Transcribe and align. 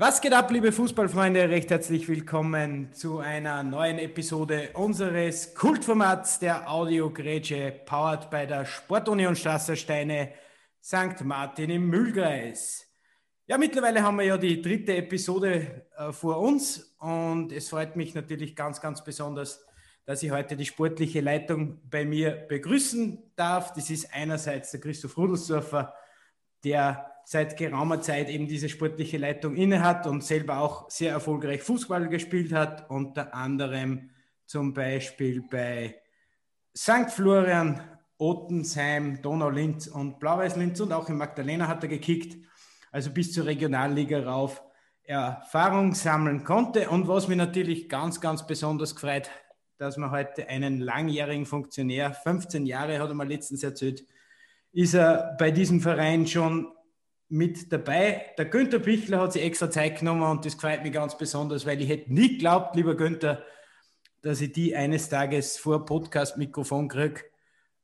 Was 0.00 0.22
geht 0.22 0.32
ab, 0.32 0.50
liebe 0.50 0.72
Fußballfreunde? 0.72 1.50
Recht 1.50 1.68
herzlich 1.68 2.08
willkommen 2.08 2.90
zu 2.94 3.18
einer 3.18 3.62
neuen 3.62 3.98
Episode 3.98 4.70
unseres 4.72 5.54
Kultformats 5.54 6.38
der 6.38 6.70
Audiogrätsche, 6.70 7.82
powered 7.84 8.30
bei 8.30 8.46
der 8.46 8.64
Sportunion 8.64 9.36
Strassersteine 9.36 10.32
St. 10.82 11.22
Martin 11.22 11.68
im 11.68 11.90
Mühlkreis. 11.90 12.86
Ja, 13.46 13.58
mittlerweile 13.58 14.02
haben 14.02 14.16
wir 14.16 14.24
ja 14.24 14.38
die 14.38 14.62
dritte 14.62 14.96
Episode 14.96 15.84
äh, 15.94 16.12
vor 16.12 16.38
uns 16.38 16.96
und 16.98 17.52
es 17.52 17.68
freut 17.68 17.94
mich 17.94 18.14
natürlich 18.14 18.56
ganz, 18.56 18.80
ganz 18.80 19.04
besonders, 19.04 19.62
dass 20.06 20.22
ich 20.22 20.30
heute 20.30 20.56
die 20.56 20.64
sportliche 20.64 21.20
Leitung 21.20 21.78
bei 21.90 22.06
mir 22.06 22.30
begrüßen 22.48 23.32
darf. 23.36 23.74
Das 23.74 23.90
ist 23.90 24.14
einerseits 24.14 24.70
der 24.70 24.80
Christoph 24.80 25.18
Rudelsdorfer, 25.18 25.92
der 26.64 27.09
seit 27.32 27.56
geraumer 27.56 28.00
Zeit 28.00 28.28
eben 28.28 28.48
diese 28.48 28.68
sportliche 28.68 29.16
Leitung 29.16 29.54
innehat 29.54 30.04
und 30.08 30.24
selber 30.24 30.58
auch 30.58 30.90
sehr 30.90 31.12
erfolgreich 31.12 31.62
Fußball 31.62 32.08
gespielt 32.08 32.52
hat, 32.52 32.90
unter 32.90 33.32
anderem 33.32 34.10
zum 34.46 34.74
Beispiel 34.74 35.40
bei 35.48 35.94
St. 36.76 37.08
Florian, 37.08 37.80
Ottensheim, 38.18 39.22
Donau-Linz 39.22 39.86
und 39.86 40.18
Blau-Weiß-Linz 40.18 40.80
und 40.80 40.92
auch 40.92 41.08
in 41.08 41.18
Magdalena 41.18 41.68
hat 41.68 41.84
er 41.84 41.88
gekickt, 41.88 42.36
also 42.90 43.12
bis 43.12 43.32
zur 43.32 43.46
Regionalliga 43.46 44.24
rauf 44.24 44.60
Erfahrung 45.04 45.94
sammeln 45.94 46.42
konnte. 46.42 46.90
Und 46.90 47.06
was 47.06 47.28
mich 47.28 47.38
natürlich 47.38 47.88
ganz, 47.88 48.20
ganz 48.20 48.44
besonders 48.44 48.96
gefreut, 48.96 49.30
dass 49.78 49.96
man 49.96 50.10
heute 50.10 50.48
einen 50.48 50.80
langjährigen 50.80 51.46
Funktionär, 51.46 52.12
15 52.12 52.66
Jahre 52.66 52.98
hat 52.98 53.08
er 53.08 53.14
mal 53.14 53.28
letztens 53.28 53.62
erzählt, 53.62 54.04
ist 54.72 54.94
er 54.94 55.36
bei 55.38 55.52
diesem 55.52 55.80
Verein 55.80 56.26
schon 56.26 56.72
mit 57.30 57.72
dabei. 57.72 58.26
Der 58.36 58.46
Günther 58.46 58.80
Pichler 58.80 59.20
hat 59.20 59.32
sich 59.32 59.42
extra 59.42 59.70
Zeit 59.70 60.00
genommen 60.00 60.22
und 60.22 60.44
das 60.44 60.54
freut 60.54 60.82
mich 60.82 60.92
ganz 60.92 61.16
besonders, 61.16 61.64
weil 61.64 61.80
ich 61.80 61.88
hätte 61.88 62.12
nie 62.12 62.32
geglaubt, 62.32 62.74
lieber 62.76 62.96
Günther, 62.96 63.42
dass 64.22 64.40
ich 64.40 64.52
die 64.52 64.74
eines 64.74 65.08
Tages 65.08 65.56
vor 65.56 65.86
Podcast-Mikrofon 65.86 66.88
kriege. 66.88 67.20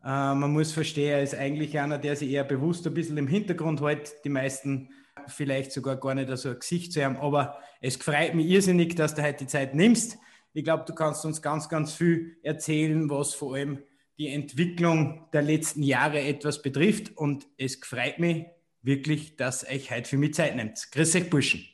Äh, 0.05 0.35
man 0.35 0.53
muss 0.53 0.73
verstehen, 0.73 1.13
er 1.13 1.23
ist 1.23 1.35
eigentlich 1.35 1.79
einer, 1.79 1.99
der 1.99 2.17
sich 2.17 2.31
eher 2.31 2.45
bewusst 2.45 2.87
ein 2.87 2.95
bisschen 2.95 3.17
im 3.17 3.29
Hintergrund 3.29 3.81
hält. 3.81 4.17
Die 4.25 4.29
meisten 4.29 4.91
vielleicht 5.29 5.73
sogar 5.73 5.97
gar 5.97 6.15
nicht 6.15 6.37
so 6.37 6.51
ein 6.51 6.59
Gesicht 6.59 6.93
zu 6.93 7.03
haben, 7.05 7.17
aber 7.17 7.59
es 7.81 7.97
freut 7.97 8.35
mich 8.35 8.47
irrsinnig, 8.47 8.97
dass 8.97 9.15
du 9.15 9.23
heute 9.23 9.45
die 9.45 9.47
Zeit 9.47 9.75
nimmst. 9.75 10.19
Ich 10.53 10.65
glaube, 10.65 10.85
du 10.87 10.95
kannst 10.95 11.25
uns 11.25 11.41
ganz, 11.41 11.69
ganz 11.69 11.93
viel 11.95 12.37
erzählen, 12.43 13.09
was 13.11 13.35
vor 13.35 13.55
allem 13.55 13.79
die 14.19 14.29
Entwicklung 14.29 15.29
der 15.33 15.43
letzten 15.43 15.83
Jahre 15.83 16.21
etwas 16.21 16.63
betrifft 16.63 17.17
und 17.17 17.47
es 17.59 17.77
freut 17.77 18.19
mich, 18.19 18.47
wirklich, 18.87 19.37
dass 19.37 19.69
euch 19.69 19.91
heute 19.91 20.09
für 20.09 20.17
mich 20.17 20.35
Zeit 20.35 20.57
nimmt. 20.57 20.91
Grüß 20.93 21.17
euch, 21.17 21.29
Burschen. 21.29 21.67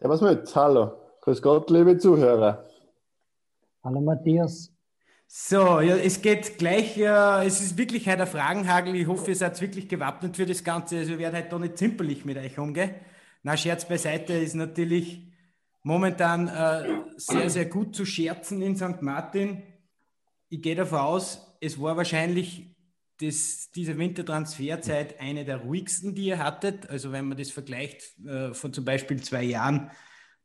Servus 0.00 0.22
mit, 0.22 0.56
hallo. 0.56 0.92
Grüß 1.20 1.42
Gott, 1.42 1.70
liebe 1.70 1.98
Zuhörer. 1.98 2.64
Hallo 3.84 4.00
Matthias. 4.00 4.72
So, 5.26 5.80
ja, 5.80 5.96
es 5.96 6.22
geht 6.22 6.58
gleich, 6.58 6.96
äh, 6.96 7.46
es 7.46 7.60
ist 7.60 7.78
wirklich 7.78 8.08
heute 8.08 8.22
ein 8.22 8.26
Fragenhagel. 8.26 8.96
Ich 8.96 9.06
hoffe, 9.06 9.30
ihr 9.30 9.36
seid 9.36 9.60
wirklich 9.60 9.88
gewappnet 9.88 10.36
für 10.36 10.46
das 10.46 10.64
Ganze. 10.64 10.96
Also, 10.96 11.10
wir 11.10 11.18
werden 11.18 11.36
heute 11.36 11.50
doch 11.50 11.58
nicht 11.58 11.78
zimperlich 11.78 12.24
mit 12.24 12.36
euch 12.38 12.58
umgehen. 12.58 12.94
Na, 13.42 13.56
Scherz 13.56 13.86
beiseite 13.86 14.32
ist 14.32 14.54
natürlich 14.54 15.30
momentan 15.82 16.48
äh, 16.48 17.02
sehr, 17.16 17.50
sehr 17.50 17.66
gut 17.66 17.94
zu 17.94 18.04
scherzen 18.04 18.60
in 18.62 18.76
St. 18.76 19.02
Martin. 19.02 19.62
Ich 20.48 20.62
gehe 20.62 20.74
davon 20.74 20.98
aus, 20.98 21.56
es 21.60 21.80
war 21.80 21.96
wahrscheinlich 21.96 22.74
das, 23.20 23.70
diese 23.74 23.98
Wintertransferzeit 23.98 25.20
eine 25.20 25.44
der 25.44 25.58
ruhigsten, 25.58 26.14
die 26.14 26.26
ihr 26.26 26.38
hattet. 26.38 26.88
Also 26.88 27.12
wenn 27.12 27.26
man 27.26 27.36
das 27.36 27.50
vergleicht 27.50 28.18
äh, 28.26 28.54
von 28.54 28.72
zum 28.72 28.84
Beispiel 28.84 29.22
zwei 29.22 29.44
Jahren, 29.44 29.90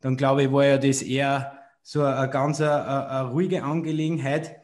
dann 0.02 0.18
glaube 0.18 0.44
ich, 0.44 0.52
war 0.52 0.66
ja 0.66 0.78
das 0.78 1.02
eher 1.02 1.60
so 1.82 2.04
eine 2.04 2.30
ganz 2.30 2.60
eine, 2.62 3.10
eine 3.10 3.30
ruhige 3.30 3.64
Angelegenheit. 3.64 4.56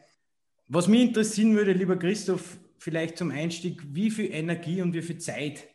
Was 0.68 0.88
mich 0.88 1.02
interessieren 1.02 1.56
würde, 1.56 1.72
lieber 1.72 1.96
Christoph, 1.96 2.58
vielleicht 2.78 3.16
zum 3.16 3.30
Einstieg, 3.30 3.82
wie 3.94 4.10
viel 4.10 4.32
Energie 4.32 4.82
und 4.82 4.92
wie 4.92 5.02
viel 5.02 5.18
Zeit 5.18 5.68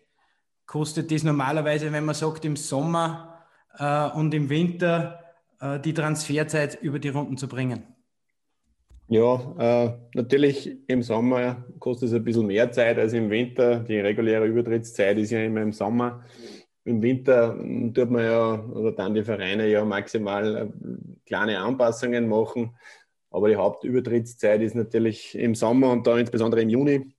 kostet 0.66 1.12
das 1.12 1.24
normalerweise, 1.24 1.92
wenn 1.92 2.06
man 2.06 2.16
sagt, 2.16 2.46
im 2.46 2.56
Sommer 2.56 3.46
äh, 3.78 4.10
und 4.10 4.34
im 4.34 4.50
Winter 4.50 5.24
äh, 5.60 5.80
die 5.80 5.94
Transferzeit 5.94 6.82
über 6.82 7.00
die 7.00 7.10
Runden 7.10 7.38
zu 7.38 7.48
bringen? 7.48 7.97
Ja, 9.10 9.56
äh, 9.58 9.98
natürlich 10.16 10.78
im 10.88 11.02
Sommer 11.02 11.66
kostet 11.80 12.10
es 12.10 12.16
ein 12.16 12.26
bisschen 12.26 12.48
mehr 12.48 12.72
Zeit 12.72 12.98
als 13.00 13.14
im 13.14 13.30
Winter. 13.30 13.80
Die 13.80 14.00
reguläre 14.00 14.46
Übertrittszeit 14.46 15.18
ist 15.18 15.32
ja 15.32 15.44
immer 15.44 15.62
im 15.62 15.72
Sommer. 15.72 16.26
Im 16.84 17.02
Winter 17.02 17.58
tut 17.94 18.12
man 18.12 18.24
ja, 18.24 18.66
oder 18.66 18.92
dann 18.92 19.14
die 19.14 19.24
Vereine 19.24 19.70
ja 19.70 19.86
maximal 19.86 20.58
äh, 20.58 20.68
kleine 21.26 21.60
Anpassungen 21.60 22.28
machen. 22.28 22.76
Aber 23.30 23.48
die 23.48 23.56
Hauptübertrittszeit 23.56 24.62
ist 24.62 24.76
natürlich 24.76 25.36
im 25.36 25.56
Sommer 25.56 25.92
und 25.92 26.06
da 26.06 26.18
insbesondere 26.18 26.62
im 26.62 26.70
Juni. 26.70 27.14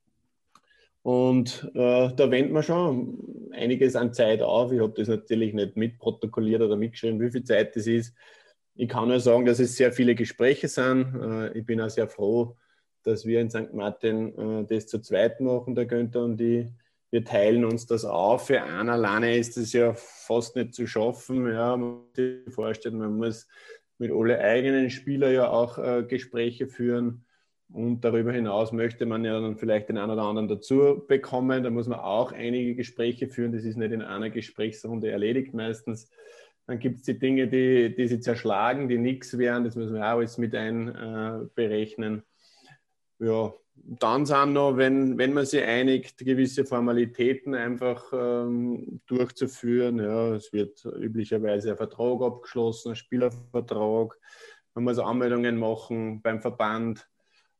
Und 1.01 1.71
äh, 1.73 2.09
da 2.15 2.29
wendet 2.29 2.51
man 2.51 2.61
schon 2.61 3.49
einiges 3.51 3.95
an 3.95 4.13
Zeit 4.13 4.43
auf. 4.43 4.71
Ich 4.71 4.79
habe 4.79 4.93
das 4.95 5.07
natürlich 5.07 5.55
nicht 5.55 5.75
mitprotokolliert 5.75 6.61
oder 6.61 6.75
mitgeschrieben, 6.75 7.19
wie 7.19 7.31
viel 7.31 7.43
Zeit 7.43 7.75
das 7.75 7.87
ist. 7.87 8.15
Ich 8.81 8.87
kann 8.87 9.09
nur 9.09 9.19
sagen, 9.19 9.43
dass 9.43 9.59
es 9.59 9.75
sehr 9.75 9.91
viele 9.91 10.15
Gespräche 10.15 10.69
sind. 10.69 11.13
Äh, 11.13 11.57
ich 11.57 11.65
bin 11.65 11.81
auch 11.81 11.89
sehr 11.89 12.07
froh, 12.07 12.55
dass 13.03 13.25
wir 13.25 13.41
in 13.41 13.49
St. 13.49 13.73
Martin 13.73 14.33
äh, 14.37 14.65
das 14.65 14.87
zu 14.87 14.99
zweit 15.01 15.41
machen, 15.41 15.75
der 15.75 15.85
Günther 15.85 16.23
und 16.23 16.39
ich. 16.39 16.65
Wir 17.11 17.25
teilen 17.25 17.65
uns 17.65 17.87
das 17.87 18.05
auf. 18.05 18.47
Für 18.47 18.63
einen 18.63 18.87
alleine 18.87 19.35
ist 19.35 19.57
es 19.57 19.73
ja 19.73 19.93
fast 19.95 20.55
nicht 20.55 20.73
zu 20.73 20.87
schaffen. 20.87 21.45
Ja, 21.51 21.75
man 21.75 22.03
muss 22.05 22.15
sich 22.15 22.53
vorstellen, 22.53 22.99
man 22.99 23.17
muss 23.17 23.49
mit 23.97 24.13
alle 24.13 24.39
eigenen 24.39 24.89
Spielern 24.89 25.33
ja 25.33 25.49
auch 25.49 25.77
äh, 25.77 26.03
Gespräche 26.07 26.69
führen. 26.69 27.25
Und 27.73 27.99
darüber 28.05 28.31
hinaus 28.31 28.71
möchte 28.71 29.05
man 29.05 29.25
ja 29.25 29.41
dann 29.41 29.57
vielleicht 29.57 29.89
den 29.89 29.97
einen 29.97 30.11
oder 30.11 30.23
anderen 30.23 30.47
dazu 30.47 31.03
bekommen. 31.05 31.63
Da 31.63 31.69
muss 31.69 31.89
man 31.89 31.99
auch 31.99 32.31
einige 32.31 32.75
Gespräche 32.75 33.27
führen. 33.27 33.51
Das 33.51 33.65
ist 33.65 33.75
nicht 33.75 33.91
in 33.91 34.01
einer 34.01 34.29
Gesprächsrunde 34.29 35.11
erledigt 35.11 35.53
meistens. 35.53 36.09
Dann 36.69 36.77
gibt 36.77 36.97
es 36.97 37.01
die 37.01 37.17
Dinge, 37.17 37.47
die, 37.47 37.95
die 37.95 38.07
sie 38.07 38.19
zerschlagen, 38.19 38.87
die 38.87 38.99
nichts 38.99 39.35
wären. 39.39 39.63
Das 39.63 39.75
müssen 39.75 39.95
wir 39.95 40.01
auch 40.01 40.17
alles 40.17 40.37
mit 40.37 40.53
einberechnen. 40.53 42.21
Äh, 43.19 43.25
ja, 43.25 43.51
dann 43.73 44.27
sind 44.27 44.53
noch, 44.53 44.77
wenn, 44.77 45.17
wenn 45.17 45.33
man 45.33 45.47
sich 45.47 45.63
einigt, 45.63 46.19
gewisse 46.19 46.65
Formalitäten 46.65 47.55
einfach 47.55 48.13
ähm, 48.13 49.01
durchzuführen. 49.07 49.97
Ja, 49.97 50.35
es 50.35 50.53
wird 50.53 50.85
üblicherweise 50.85 51.71
ein 51.71 51.77
Vertrag 51.77 52.21
abgeschlossen, 52.21 52.89
ein 52.89 52.95
Spielervertrag. 52.95 54.15
Man 54.75 54.83
muss 54.83 54.99
Anmeldungen 54.99 55.57
machen 55.57 56.21
beim 56.21 56.39
Verband. 56.39 57.09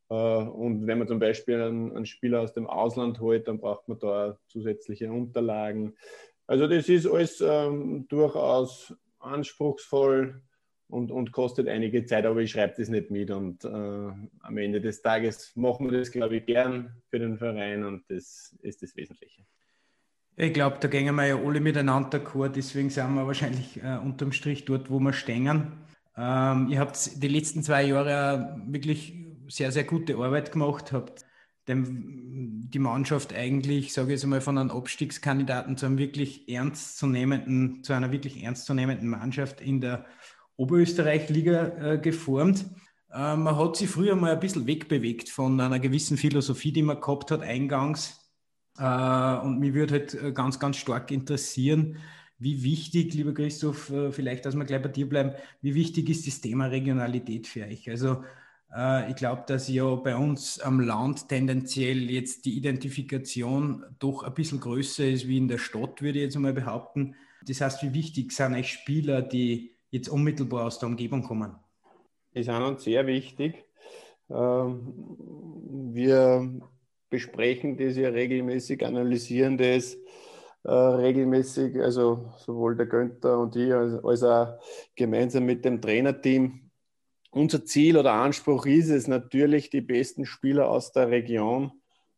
Äh, 0.09 0.13
und 0.13 0.85
wenn 0.85 0.99
man 0.99 1.07
zum 1.07 1.17
Beispiel 1.17 1.59
einen, 1.59 1.95
einen, 1.95 2.05
Spieler 2.05 2.41
aus 2.41 2.53
dem 2.53 2.67
Ausland 2.67 3.19
holt, 3.19 3.47
dann 3.47 3.59
braucht 3.59 3.87
man 3.87 3.97
da 3.97 4.37
zusätzliche 4.49 5.11
Unterlagen. 5.11 5.95
Also 6.49 6.65
das 6.65 6.89
ist 6.89 7.05
alles 7.05 7.41
ähm, 7.41 8.07
durchaus 8.07 8.91
anspruchsvoll 9.19 10.41
und, 10.87 11.11
und 11.11 11.31
kostet 11.31 11.67
einige 11.67 12.05
Zeit, 12.05 12.25
aber 12.25 12.39
ich 12.39 12.49
schreibe 12.49 12.73
das 12.75 12.89
nicht 12.89 13.11
mit. 13.11 13.29
Und 13.29 13.63
äh, 13.65 13.67
am 13.67 14.57
Ende 14.57 14.81
des 14.81 15.03
Tages 15.03 15.55
machen 15.55 15.91
wir 15.91 15.99
das, 15.99 16.09
glaube 16.09 16.37
ich, 16.37 16.47
gern 16.47 17.03
für 17.07 17.19
den 17.19 17.37
Verein 17.37 17.83
und 17.83 18.03
das 18.09 18.57
ist 18.63 18.81
das 18.81 18.95
Wesentliche. 18.95 19.43
Ich 20.37 20.51
glaube, 20.51 20.77
da 20.79 20.87
gehen 20.87 21.13
wir 21.13 21.27
ja 21.27 21.37
alle 21.37 21.59
miteinander 21.59 22.17
d'accord, 22.17 22.49
deswegen 22.49 22.89
sind 22.89 23.13
wir 23.13 23.27
wahrscheinlich 23.27 23.77
äh, 23.83 23.99
unterm 24.03 24.31
Strich 24.31 24.65
dort, 24.65 24.89
wo 24.89 24.99
wir 24.99 25.13
stehen. 25.13 25.73
Ähm, 26.17 26.67
ihr 26.71 26.79
habt 26.79 27.21
die 27.21 27.27
letzten 27.27 27.61
zwei 27.61 27.83
Jahre 27.83 28.59
wirklich 28.65 29.13
sehr, 29.49 29.71
sehr 29.71 29.83
gute 29.83 30.15
Arbeit 30.15 30.51
gemacht, 30.51 30.93
habt 30.93 31.28
dem, 31.69 32.69
die 32.69 32.79
Mannschaft 32.79 33.33
eigentlich, 33.33 33.93
sage 33.93 34.09
ich 34.09 34.11
jetzt 34.13 34.23
einmal, 34.23 34.41
von 34.41 34.57
einem 34.57 34.71
Abstiegskandidaten 34.71 35.77
zu 35.77 35.85
einem 35.85 35.97
wirklich 35.97 36.49
ernstzunehmenden, 36.49 37.83
zu 37.83 37.93
einer 37.93 38.11
wirklich 38.11 38.43
ernstzunehmenden 38.43 39.07
Mannschaft 39.07 39.61
in 39.61 39.79
der 39.79 40.05
Oberösterreich-Liga 40.57 41.93
äh, 41.93 41.97
geformt. 41.99 42.65
Äh, 43.11 43.35
man 43.37 43.55
hat 43.57 43.77
sich 43.77 43.89
früher 43.89 44.15
mal 44.15 44.33
ein 44.33 44.39
bisschen 44.39 44.67
wegbewegt 44.67 45.29
von 45.29 45.59
einer 45.59 45.79
gewissen 45.79 46.17
Philosophie, 46.17 46.73
die 46.73 46.83
man 46.83 46.99
gehabt 46.99 47.31
hat 47.31 47.41
eingangs. 47.41 48.29
Äh, 48.77 49.37
und 49.37 49.59
mich 49.59 49.73
würde 49.73 49.93
halt 49.93 50.13
äh, 50.15 50.31
ganz, 50.33 50.59
ganz 50.59 50.77
stark 50.77 51.11
interessieren, 51.11 51.97
wie 52.39 52.63
wichtig, 52.63 53.13
lieber 53.13 53.33
Christoph, 53.33 53.89
äh, 53.89 54.11
vielleicht, 54.11 54.45
dass 54.45 54.55
wir 54.55 54.65
gleich 54.65 54.81
bei 54.81 54.89
dir 54.89 55.07
bleiben, 55.07 55.33
wie 55.61 55.75
wichtig 55.75 56.09
ist 56.09 56.25
das 56.25 56.41
Thema 56.41 56.67
Regionalität 56.67 57.47
für 57.47 57.65
euch? 57.65 57.89
Also 57.89 58.23
ich 59.09 59.15
glaube, 59.15 59.43
dass 59.47 59.67
ja 59.67 59.95
bei 59.95 60.15
uns 60.15 60.59
am 60.59 60.79
Land 60.79 61.27
tendenziell 61.27 62.09
jetzt 62.11 62.45
die 62.45 62.55
Identifikation 62.55 63.83
doch 63.97 64.23
ein 64.23 64.33
bisschen 64.33 64.59
größer 64.59 65.07
ist 65.07 65.27
wie 65.27 65.37
in 65.37 65.47
der 65.47 65.57
Stadt, 65.57 66.01
würde 66.01 66.19
ich 66.19 66.25
jetzt 66.25 66.37
mal 66.37 66.53
behaupten. 66.53 67.15
Das 67.47 67.61
heißt, 67.61 67.81
wie 67.83 67.93
wichtig 67.93 68.31
sind 68.31 68.53
euch 68.53 68.71
Spieler, 68.71 69.21
die 69.23 69.71
jetzt 69.89 70.09
unmittelbar 70.09 70.65
aus 70.67 70.77
der 70.79 70.89
Umgebung 70.89 71.23
kommen? 71.23 71.55
Die 72.35 72.43
sind 72.43 72.61
uns 72.61 72.83
sehr 72.83 73.07
wichtig. 73.07 73.65
Ähm, 74.29 74.93
wir 75.93 76.61
besprechen 77.09 77.77
das 77.77 77.97
ja 77.97 78.09
regelmäßig, 78.09 78.85
analysieren 78.85 79.57
das. 79.57 79.97
äh, 80.63 80.71
regelmäßig, 80.71 81.79
also 81.81 82.33
sowohl 82.37 82.75
der 82.75 82.85
Günther 82.87 83.39
und 83.39 83.55
ich, 83.55 83.73
als 83.73 84.23
auch 84.23 84.59
gemeinsam 84.95 85.45
mit 85.45 85.65
dem 85.65 85.81
Trainerteam. 85.81 86.68
Unser 87.31 87.63
Ziel 87.65 87.97
oder 87.97 88.13
Anspruch 88.13 88.65
ist 88.65 88.89
es 88.89 89.07
natürlich, 89.07 89.69
die 89.69 89.81
besten 89.81 90.25
Spieler 90.25 90.69
aus 90.69 90.91
der 90.91 91.09
Region 91.09 91.71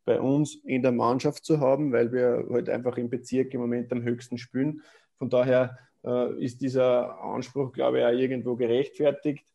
bei 0.05 0.19
uns 0.19 0.55
in 0.55 0.81
der 0.81 0.93
Mannschaft 0.93 1.45
zu 1.45 1.59
haben, 1.59 1.91
weil 1.91 2.11
wir 2.11 2.47
halt 2.49 2.69
einfach 2.69 2.97
im 2.97 3.09
Bezirk 3.09 3.53
im 3.53 3.61
Moment 3.61 3.91
am 3.91 4.03
höchsten 4.03 4.37
spielen. 4.37 4.81
Von 5.17 5.29
daher 5.29 5.77
äh, 6.03 6.43
ist 6.43 6.61
dieser 6.61 7.21
Anspruch, 7.21 7.73
glaube 7.73 7.99
ich, 7.99 8.05
auch 8.05 8.11
irgendwo 8.11 8.55
gerechtfertigt. 8.55 9.45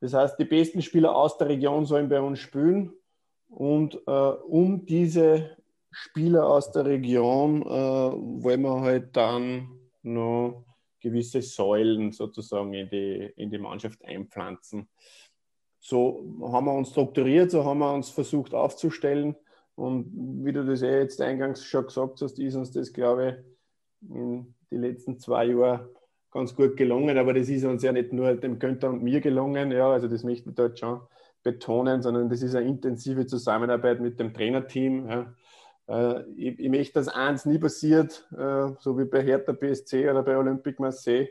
Das 0.00 0.14
heißt, 0.14 0.38
die 0.38 0.44
besten 0.44 0.82
Spieler 0.82 1.14
aus 1.14 1.38
der 1.38 1.48
Region 1.48 1.84
sollen 1.86 2.08
bei 2.08 2.20
uns 2.20 2.40
spielen. 2.40 2.92
Und 3.48 4.00
äh, 4.06 4.10
um 4.10 4.84
diese 4.86 5.56
Spieler 5.90 6.46
aus 6.46 6.72
der 6.72 6.86
Region 6.86 7.62
äh, 7.62 7.66
wollen 7.66 8.62
wir 8.62 8.80
halt 8.80 9.16
dann 9.16 9.68
noch 10.02 10.64
gewisse 11.00 11.42
Säulen 11.42 12.12
sozusagen 12.12 12.72
in 12.74 12.88
die, 12.88 13.32
in 13.36 13.50
die 13.50 13.58
Mannschaft 13.58 14.04
einpflanzen. 14.04 14.88
So 15.80 16.24
haben 16.42 16.66
wir 16.66 16.74
uns 16.74 16.90
strukturiert, 16.90 17.50
so 17.50 17.64
haben 17.64 17.78
wir 17.78 17.92
uns 17.92 18.10
versucht 18.10 18.54
aufzustellen. 18.54 19.34
Und 19.74 20.44
wie 20.44 20.52
du 20.52 20.64
das 20.64 20.82
eh 20.82 20.98
jetzt 20.98 21.20
eingangs 21.22 21.64
schon 21.64 21.86
gesagt 21.86 22.20
hast, 22.20 22.38
ist 22.38 22.54
uns 22.54 22.70
das, 22.70 22.92
glaube 22.92 23.42
ich, 24.02 24.10
in 24.10 24.54
den 24.70 24.82
letzten 24.82 25.18
zwei 25.18 25.46
Jahren 25.46 25.88
ganz 26.30 26.54
gut 26.54 26.76
gelungen. 26.76 27.16
Aber 27.16 27.32
das 27.32 27.48
ist 27.48 27.64
uns 27.64 27.82
ja 27.82 27.92
nicht 27.92 28.12
nur 28.12 28.34
dem 28.34 28.58
Günther 28.58 28.90
und 28.90 29.02
mir 29.02 29.20
gelungen, 29.20 29.72
ja, 29.72 29.90
also 29.90 30.06
das 30.06 30.22
möchte 30.22 30.50
ich 30.50 30.54
dort 30.54 30.78
schon 30.78 31.00
betonen, 31.42 32.02
sondern 32.02 32.28
das 32.28 32.42
ist 32.42 32.54
eine 32.54 32.68
intensive 32.68 33.26
Zusammenarbeit 33.26 34.00
mit 34.00 34.20
dem 34.20 34.34
Trainerteam. 34.34 35.08
Ja. 35.08 35.34
Äh, 35.90 36.22
ich, 36.36 36.58
ich, 36.58 36.70
möchte, 36.70 36.94
dass 36.94 37.08
eins 37.08 37.44
nie 37.44 37.58
passiert, 37.58 38.26
äh, 38.32 38.70
so 38.78 38.96
wie 38.96 39.04
bei 39.04 39.22
Hertha 39.22 39.52
BSC 39.52 40.08
oder 40.08 40.22
bei 40.22 40.36
Olympique 40.36 40.80
Marseille, 40.80 41.28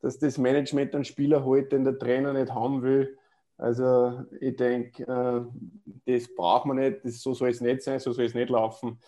dass 0.00 0.18
das 0.18 0.38
Management 0.38 0.94
einen 0.94 1.04
Spieler 1.04 1.44
holt, 1.44 1.72
den 1.72 1.84
der 1.84 1.98
Trainer 1.98 2.32
nicht 2.32 2.54
haben 2.54 2.82
will. 2.82 3.18
Also 3.58 4.24
ich 4.40 4.56
denke, 4.56 5.02
äh, 5.02 6.16
das 6.18 6.34
braucht 6.34 6.64
man 6.66 6.78
nicht, 6.78 7.04
das, 7.04 7.20
so 7.20 7.34
soll 7.34 7.50
es 7.50 7.60
nicht 7.60 7.82
sein, 7.82 8.00
so 8.00 8.12
soll 8.12 8.24
es 8.24 8.34
nicht 8.34 8.50
laufen. 8.50 8.98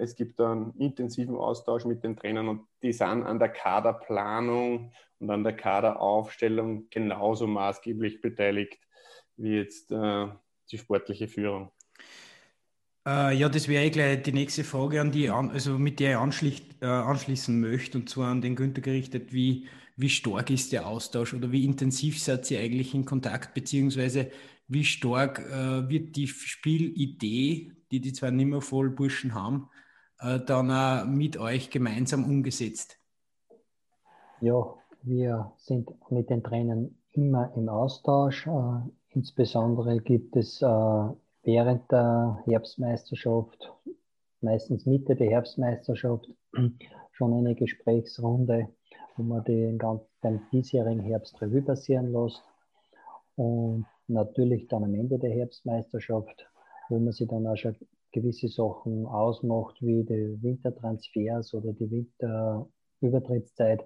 Es 0.00 0.16
gibt 0.16 0.40
einen 0.40 0.74
intensiven 0.76 1.36
Austausch 1.36 1.84
mit 1.84 2.02
den 2.02 2.16
Trainern 2.16 2.48
und 2.48 2.66
die 2.82 2.92
sind 2.92 3.22
an 3.22 3.38
der 3.38 3.48
Kaderplanung 3.48 4.92
und 5.20 5.30
an 5.30 5.44
der 5.44 5.52
Kaderaufstellung 5.52 6.90
genauso 6.90 7.46
maßgeblich 7.46 8.20
beteiligt 8.20 8.80
wie 9.36 9.58
jetzt 9.58 9.92
die 9.92 10.78
sportliche 10.78 11.28
Führung. 11.28 11.70
Äh, 13.06 13.36
ja, 13.36 13.48
das 13.48 13.66
wäre 13.68 13.90
gleich 13.90 14.22
die 14.22 14.32
nächste 14.32 14.62
Frage, 14.62 15.00
an 15.00 15.10
die, 15.10 15.28
also 15.28 15.78
mit 15.78 15.98
der 15.98 16.24
ich 16.42 16.62
äh, 16.80 16.86
anschließen 16.86 17.60
möchte, 17.60 17.98
und 17.98 18.08
zwar 18.08 18.30
an 18.30 18.40
den 18.40 18.54
Günther 18.54 18.80
gerichtet. 18.80 19.32
Wie, 19.32 19.66
wie 19.96 20.08
stark 20.08 20.50
ist 20.50 20.72
der 20.72 20.86
Austausch 20.86 21.34
oder 21.34 21.50
wie 21.50 21.64
intensiv 21.64 22.22
seid 22.22 22.50
ihr 22.50 22.60
eigentlich 22.60 22.94
in 22.94 23.04
Kontakt, 23.04 23.54
beziehungsweise 23.54 24.30
wie 24.68 24.84
stark 24.84 25.40
äh, 25.40 25.88
wird 25.88 26.16
die 26.16 26.28
Spielidee, 26.28 27.72
die 27.90 28.00
die 28.00 28.12
zwei 28.12 28.30
Nimmervoll-Burschen 28.30 29.34
haben, 29.34 29.68
äh, 30.20 30.38
dann 30.38 30.70
auch 30.70 31.04
mit 31.06 31.36
euch 31.36 31.70
gemeinsam 31.70 32.24
umgesetzt? 32.24 32.98
Ja, 34.40 34.74
wir 35.02 35.52
sind 35.56 35.90
mit 36.10 36.30
den 36.30 36.42
Trainern 36.42 36.94
immer 37.10 37.52
im 37.56 37.68
Austausch. 37.68 38.46
Äh, 38.46 38.90
insbesondere 39.10 40.00
gibt 40.00 40.36
es 40.36 40.62
äh, 40.62 40.66
während 41.42 41.90
der 41.90 42.42
Herbstmeisterschaft, 42.46 43.72
meistens 44.40 44.86
Mitte 44.86 45.16
der 45.16 45.30
Herbstmeisterschaft, 45.30 46.28
schon 47.12 47.32
eine 47.32 47.54
Gesprächsrunde, 47.54 48.68
wo 49.16 49.22
man 49.22 49.44
den, 49.44 49.78
ganzen, 49.78 50.06
den 50.22 50.40
diesjährigen 50.52 51.00
Herbst 51.00 51.40
Revue 51.40 51.62
passieren 51.62 52.12
lässt. 52.12 52.42
Und 53.36 53.86
natürlich 54.08 54.68
dann 54.68 54.84
am 54.84 54.94
Ende 54.94 55.18
der 55.18 55.30
Herbstmeisterschaft, 55.30 56.46
wo 56.88 56.98
man 56.98 57.12
sich 57.12 57.28
dann 57.28 57.46
auch 57.46 57.56
schon 57.56 57.76
gewisse 58.12 58.48
Sachen 58.48 59.06
ausmacht, 59.06 59.80
wie 59.80 60.04
die 60.04 60.38
Wintertransfers 60.42 61.54
oder 61.54 61.72
die 61.72 61.90
Winterübertrittszeit 61.90 63.84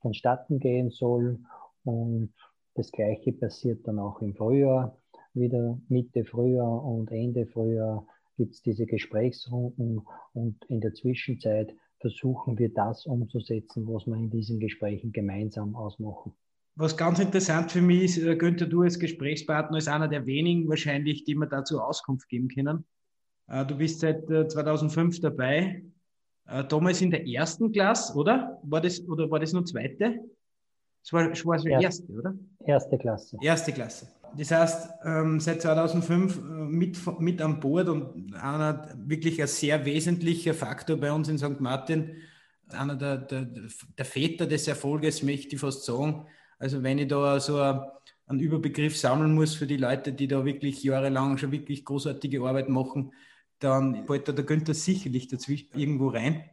vonstatten 0.00 0.60
gehen 0.60 0.90
soll. 0.90 1.40
Und 1.84 2.32
das 2.74 2.92
Gleiche 2.92 3.32
passiert 3.32 3.86
dann 3.86 3.98
auch 3.98 4.20
im 4.20 4.34
Frühjahr 4.34 4.96
wieder 5.34 5.78
Mitte 5.88 6.24
Frühjahr 6.24 6.84
und 6.84 7.10
Ende 7.10 7.46
Frühjahr 7.46 8.06
gibt 8.36 8.54
es 8.54 8.62
diese 8.62 8.86
Gesprächsrunden 8.86 10.02
und 10.32 10.64
in 10.66 10.80
der 10.80 10.94
Zwischenzeit 10.94 11.74
versuchen 12.00 12.58
wir 12.58 12.72
das 12.72 13.06
umzusetzen, 13.06 13.86
was 13.86 14.06
wir 14.06 14.16
in 14.16 14.30
diesen 14.30 14.60
Gesprächen 14.60 15.12
gemeinsam 15.12 15.74
ausmachen. 15.74 16.32
Was 16.76 16.96
ganz 16.96 17.20
interessant 17.20 17.70
für 17.70 17.80
mich 17.80 18.04
ist, 18.04 18.18
äh, 18.18 18.36
Günther, 18.36 18.66
du 18.66 18.82
als 18.82 18.98
Gesprächspartner 18.98 19.78
ist 19.78 19.88
einer 19.88 20.08
der 20.08 20.26
wenigen 20.26 20.68
wahrscheinlich, 20.68 21.24
die 21.24 21.36
mir 21.36 21.46
dazu 21.46 21.80
Auskunft 21.80 22.28
geben 22.28 22.48
können. 22.48 22.84
Äh, 23.46 23.64
du 23.64 23.76
bist 23.76 24.00
seit 24.00 24.26
2005 24.26 25.16
äh, 25.16 25.20
dabei, 25.20 25.84
damals 26.68 27.00
in 27.00 27.10
der 27.10 27.26
ersten 27.26 27.72
Klasse, 27.72 28.14
oder? 28.18 28.60
War 28.64 28.82
das, 28.82 29.00
oder 29.08 29.30
war 29.30 29.40
das 29.40 29.54
nur 29.54 29.64
zweite? 29.64 30.20
Das 31.02 31.12
war, 31.14 31.30
das 31.30 31.46
war 31.46 31.56
die 31.56 31.70
erste, 31.70 32.12
oder? 32.12 32.34
Erste 32.66 32.98
Klasse. 32.98 33.38
Erste 33.40 33.72
Klasse. 33.72 34.08
Das 34.36 34.50
heißt, 34.50 34.88
ähm, 35.04 35.40
seit 35.40 35.62
2005 35.62 36.36
äh, 36.36 36.40
mit, 36.40 37.20
mit 37.20 37.40
an 37.40 37.60
Bord 37.60 37.88
und 37.88 38.34
einer 38.34 38.94
wirklich 38.96 39.40
ein 39.40 39.48
sehr 39.48 39.84
wesentlicher 39.84 40.54
Faktor 40.54 40.96
bei 40.96 41.12
uns 41.12 41.28
in 41.28 41.38
St. 41.38 41.60
Martin, 41.60 42.16
einer 42.68 42.96
der, 42.96 43.18
der, 43.18 43.44
der 43.44 44.04
Väter 44.04 44.46
des 44.46 44.66
Erfolges, 44.68 45.22
möchte 45.22 45.54
ich 45.54 45.60
fast 45.60 45.84
sagen. 45.84 46.26
Also 46.58 46.82
wenn 46.82 46.98
ich 46.98 47.08
da 47.08 47.38
so 47.40 47.60
einen 47.60 48.40
Überbegriff 48.40 48.96
sammeln 48.96 49.34
muss 49.34 49.54
für 49.54 49.66
die 49.66 49.76
Leute, 49.76 50.12
die 50.12 50.28
da 50.28 50.44
wirklich 50.44 50.82
jahrelang 50.82 51.38
schon 51.38 51.52
wirklich 51.52 51.84
großartige 51.84 52.42
Arbeit 52.42 52.68
machen, 52.68 53.12
dann 53.58 54.04
fällt 54.06 54.28
da 54.28 54.32
der 54.32 54.44
Günther 54.44 54.74
sicherlich 54.74 55.28
dazwischen 55.28 55.68
irgendwo 55.74 56.08
rein. 56.08 56.44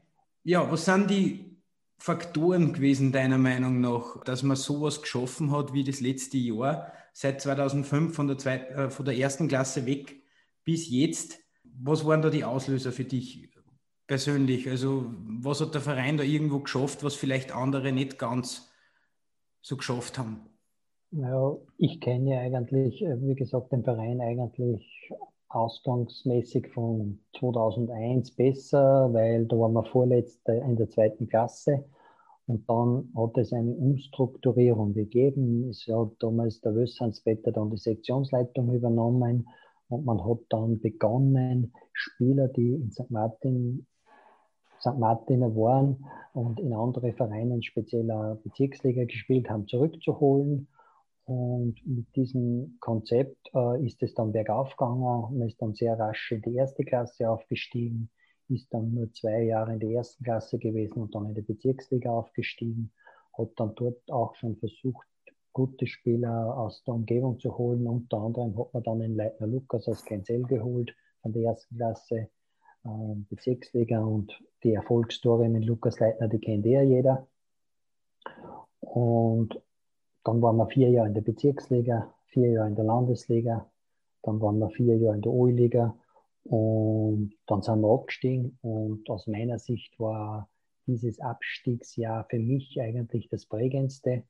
Ja, 0.43 0.69
was 0.71 0.85
sind 0.85 1.09
die 1.09 1.57
Faktoren 1.97 2.73
gewesen, 2.73 3.11
deiner 3.11 3.37
Meinung 3.37 3.79
nach, 3.79 4.23
dass 4.23 4.43
man 4.43 4.57
sowas 4.57 5.01
geschaffen 5.01 5.51
hat 5.51 5.73
wie 5.73 5.83
das 5.83 6.01
letzte 6.01 6.37
Jahr? 6.37 6.91
Seit 7.13 7.41
2005 7.41 8.15
von 8.15 8.27
der, 8.27 8.37
zweit, 8.37 8.69
äh, 8.71 8.89
von 8.89 9.05
der 9.05 9.17
ersten 9.17 9.47
Klasse 9.47 9.85
weg 9.85 10.21
bis 10.63 10.89
jetzt. 10.89 11.39
Was 11.63 12.05
waren 12.05 12.21
da 12.21 12.29
die 12.29 12.43
Auslöser 12.43 12.91
für 12.91 13.05
dich 13.05 13.49
persönlich? 14.07 14.69
Also 14.69 15.05
was 15.41 15.61
hat 15.61 15.73
der 15.73 15.81
Verein 15.81 16.17
da 16.17 16.23
irgendwo 16.23 16.59
geschafft, 16.59 17.03
was 17.03 17.15
vielleicht 17.15 17.53
andere 17.53 17.91
nicht 17.91 18.19
ganz 18.19 18.71
so 19.61 19.77
geschafft 19.77 20.17
haben? 20.17 20.41
Ja, 21.11 21.57
ich 21.77 21.99
kenne 21.99 22.39
eigentlich, 22.39 23.01
äh, 23.01 23.21
wie 23.21 23.35
gesagt, 23.35 23.71
den 23.71 23.83
Verein 23.83 24.21
eigentlich 24.21 25.11
ausgangsmäßig 25.49 26.69
von 26.69 27.19
2001 27.37 28.31
besser, 28.31 29.09
weil 29.11 29.45
da 29.45 29.57
waren 29.57 29.73
wir 29.73 29.83
vorletzt 29.83 30.47
in 30.47 30.77
der 30.77 30.89
zweiten 30.89 31.27
Klasse 31.27 31.83
und 32.47 32.69
dann 32.69 33.09
hat 33.15 33.37
es 33.37 33.53
eine 33.53 33.71
Umstrukturierung 33.71 34.93
gegeben. 34.93 35.69
Es 35.69 35.85
hat 35.87 36.11
damals 36.19 36.61
der 36.61 36.75
Wössansbetter 36.75 37.51
dann 37.51 37.69
die 37.69 37.77
Sektionsleitung 37.77 38.73
übernommen 38.73 39.47
und 39.89 40.05
man 40.05 40.23
hat 40.25 40.39
dann 40.49 40.79
begonnen, 40.79 41.73
Spieler, 41.93 42.47
die 42.47 42.73
in 42.73 42.91
St. 42.91 43.09
Martin 43.09 43.85
St. 44.81 44.97
Martiner 44.97 45.55
waren 45.55 46.03
und 46.33 46.59
in 46.59 46.73
andere 46.73 47.13
Vereine, 47.13 47.61
spezieller 47.61 48.39
Bezirksliga 48.43 49.03
gespielt 49.05 49.47
haben, 49.49 49.67
zurückzuholen. 49.67 50.67
Und 51.25 51.75
mit 51.85 52.15
diesem 52.15 52.77
Konzept 52.79 53.51
äh, 53.53 53.85
ist 53.85 54.01
es 54.01 54.15
dann 54.15 54.31
bergauf 54.31 54.75
gegangen. 54.75 55.37
Man 55.37 55.47
ist 55.47 55.61
dann 55.61 55.75
sehr 55.75 55.99
rasch 55.99 56.31
in 56.31 56.41
die 56.41 56.55
erste 56.55 56.83
Klasse 56.83 57.29
aufgestiegen 57.29 58.09
ist 58.51 58.73
dann 58.73 58.93
nur 58.93 59.11
zwei 59.13 59.43
Jahre 59.43 59.73
in 59.73 59.79
der 59.79 59.91
ersten 59.91 60.23
Klasse 60.23 60.59
gewesen 60.59 61.01
und 61.01 61.15
dann 61.15 61.27
in 61.27 61.35
der 61.35 61.41
Bezirksliga 61.41 62.11
aufgestiegen, 62.11 62.91
hat 63.37 63.49
dann 63.55 63.73
dort 63.75 64.11
auch 64.11 64.35
schon 64.35 64.57
versucht, 64.57 65.07
gute 65.53 65.87
Spieler 65.87 66.57
aus 66.57 66.83
der 66.83 66.93
Umgebung 66.93 67.39
zu 67.39 67.57
holen. 67.57 67.87
Unter 67.87 68.17
anderem 68.17 68.57
hat 68.57 68.73
man 68.73 68.83
dann 68.83 68.99
den 68.99 69.15
Leitner 69.15 69.47
Lukas 69.47 69.87
aus 69.87 70.05
Genzell 70.05 70.43
geholt 70.43 70.93
von 71.21 71.33
der 71.33 71.43
ersten 71.43 71.75
Klasse 71.75 72.29
äh, 72.85 73.15
Bezirksliga 73.29 74.01
und 74.01 74.31
die 74.63 74.73
Erfolgsstory 74.73 75.49
mit 75.49 75.65
Lukas 75.65 75.99
Leitner, 75.99 76.27
die 76.27 76.39
kennt 76.39 76.65
ja 76.65 76.81
jeder. 76.81 77.27
Und 78.79 79.59
dann 80.23 80.41
waren 80.41 80.57
wir 80.57 80.67
vier 80.67 80.89
Jahre 80.89 81.07
in 81.07 81.13
der 81.13 81.21
Bezirksliga, 81.21 82.13
vier 82.27 82.51
Jahre 82.51 82.69
in 82.69 82.75
der 82.75 82.85
Landesliga, 82.85 83.69
dann 84.23 84.39
waren 84.39 84.59
wir 84.59 84.69
vier 84.69 84.97
Jahre 84.97 85.15
in 85.15 85.21
der 85.21 85.31
O-Liga 85.31 85.95
und 86.43 87.33
dann 87.47 87.61
sind 87.61 87.81
wir 87.81 87.93
abgestiegen 87.93 88.57
und 88.61 89.09
aus 89.09 89.27
meiner 89.27 89.59
Sicht 89.59 89.99
war 89.99 90.49
dieses 90.87 91.19
Abstiegsjahr 91.19 92.25
für 92.29 92.39
mich 92.39 92.79
eigentlich 92.81 93.29
das 93.29 93.45
prägendste, 93.45 94.23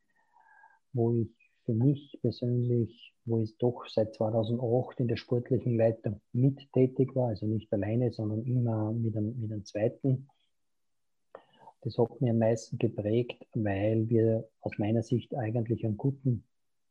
wo 0.94 1.14
ich 1.14 1.30
für 1.66 1.74
mich 1.74 2.18
persönlich, 2.22 3.14
wo 3.26 3.40
ich 3.40 3.58
doch 3.58 3.86
seit 3.88 4.14
2008 4.14 5.00
in 5.00 5.08
der 5.08 5.16
sportlichen 5.16 5.78
Leitung 5.78 6.22
mit 6.34 6.72
tätig 6.74 7.16
war, 7.16 7.30
also 7.30 7.46
nicht 7.46 7.72
alleine, 7.72 8.12
sondern 8.12 8.44
immer 8.44 8.92
mit 8.92 9.16
einem, 9.16 9.40
mit 9.40 9.52
einem 9.52 9.64
zweiten. 9.64 10.28
Das 11.82 11.98
hat 11.98 12.20
mir 12.22 12.32
am 12.32 12.40
meisten 12.40 12.78
geprägt, 12.78 13.48
weil 13.54 14.10
wir 14.10 14.48
aus 14.62 14.78
meiner 14.78 15.02
Sicht 15.02 15.36
eigentlich 15.36 15.86
einen 15.86 15.98
guten 15.98 16.44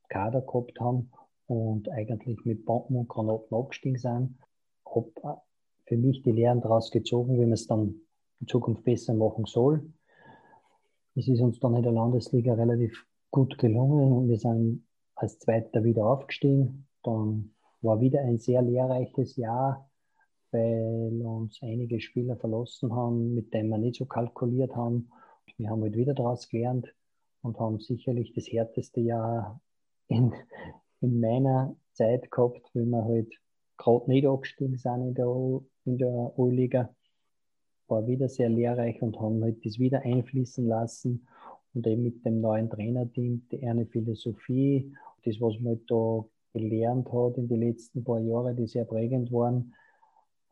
Kader 0.08 0.40
gehabt 0.40 0.80
haben 0.80 1.12
und 1.46 1.88
eigentlich 1.90 2.44
mit 2.44 2.64
Bomben 2.64 2.96
und 2.96 3.08
Granaten 3.08 3.56
abgestiegen 3.56 3.98
sind. 3.98 4.38
Habe 4.94 5.40
für 5.86 5.96
mich 5.96 6.22
die 6.22 6.32
Lehren 6.32 6.60
daraus 6.60 6.90
gezogen, 6.90 7.34
wie 7.34 7.44
man 7.44 7.52
es 7.52 7.66
dann 7.66 8.00
in 8.40 8.46
Zukunft 8.46 8.84
besser 8.84 9.14
machen 9.14 9.44
soll. 9.46 9.92
Es 11.14 11.28
ist 11.28 11.40
uns 11.40 11.58
dann 11.60 11.74
in 11.74 11.82
der 11.82 11.92
Landesliga 11.92 12.54
relativ 12.54 13.06
gut 13.30 13.58
gelungen 13.58 14.12
und 14.12 14.28
wir 14.28 14.38
sind 14.38 14.86
als 15.14 15.38
Zweiter 15.38 15.84
wieder 15.84 16.06
aufgestiegen. 16.06 16.86
Dann 17.02 17.54
war 17.82 18.00
wieder 18.00 18.20
ein 18.20 18.38
sehr 18.38 18.62
lehrreiches 18.62 19.36
Jahr, 19.36 19.90
weil 20.52 21.20
uns 21.24 21.58
einige 21.62 22.00
Spieler 22.00 22.36
verlassen 22.36 22.94
haben, 22.94 23.34
mit 23.34 23.52
denen 23.52 23.68
wir 23.70 23.78
nicht 23.78 23.96
so 23.96 24.06
kalkuliert 24.06 24.74
haben. 24.74 25.10
Wir 25.56 25.70
haben 25.70 25.82
halt 25.82 25.96
wieder 25.96 26.14
daraus 26.14 26.48
gelernt 26.48 26.86
und 27.42 27.58
haben 27.58 27.80
sicherlich 27.80 28.32
das 28.32 28.46
härteste 28.46 29.00
Jahr 29.00 29.60
in, 30.08 30.32
in 31.00 31.20
meiner 31.20 31.76
Zeit 31.92 32.30
gehabt, 32.30 32.70
weil 32.74 32.86
wir 32.86 33.04
halt 33.04 33.32
gerade 33.80 34.10
nicht 34.10 34.26
abgestiegen 34.26 34.78
sind 34.78 35.02
in 35.02 35.14
der, 35.14 35.60
in 35.86 35.98
der 35.98 36.38
O-Liga. 36.38 36.94
War 37.88 38.06
wieder 38.06 38.28
sehr 38.28 38.48
lehrreich 38.48 39.02
und 39.02 39.18
haben 39.18 39.42
halt 39.42 39.64
das 39.64 39.78
wieder 39.78 40.02
einfließen 40.02 40.66
lassen 40.66 41.26
und 41.74 41.86
eben 41.86 42.02
mit 42.02 42.24
dem 42.24 42.40
neuen 42.40 42.70
Trainerteam, 42.70 43.46
die 43.50 43.66
eine 43.66 43.86
Philosophie, 43.86 44.92
das, 45.24 45.40
was 45.40 45.58
man 45.60 45.74
halt 45.76 45.90
da 45.90 46.24
gelernt 46.52 47.12
hat 47.12 47.36
in 47.36 47.48
den 47.48 47.60
letzten 47.60 48.04
paar 48.04 48.20
Jahren, 48.20 48.56
die 48.56 48.66
sehr 48.66 48.84
prägend 48.84 49.32
waren, 49.32 49.74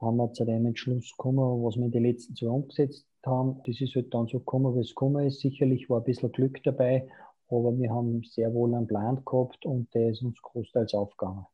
haben 0.01 0.17
wir 0.17 0.33
zu 0.33 0.45
dem 0.45 0.67
Entschluss 0.67 1.11
gekommen, 1.11 1.63
was 1.63 1.77
wir 1.77 1.87
in 1.87 1.91
den 1.91 2.05
letzten 2.05 2.37
zwei 2.37 2.49
umgesetzt 2.49 3.07
haben. 3.27 3.61
Das 3.67 3.81
ist 3.81 3.95
halt 3.95 4.15
dann 4.15 4.29
so 4.29 4.39
gekommen, 4.39 4.75
wie 4.77 4.81
es 4.81 4.91
gekommen 4.91 5.27
ist. 5.27 5.41
Sicherlich 5.41 5.91
war 5.91 5.99
ein 5.99 6.05
bisschen 6.05 6.33
Glück 6.33 6.63
dabei, 6.63 7.09
aber 7.49 7.77
wir 7.77 7.91
haben 7.91 8.23
sehr 8.23 8.55
wohl 8.55 8.75
einen 8.75 8.87
Plan 8.87 9.23
gehabt 9.25 9.67
und 9.67 9.93
der 9.95 10.11
ist 10.11 10.23
uns 10.23 10.41
großteils 10.41 10.95
aufgegangen. 10.95 11.47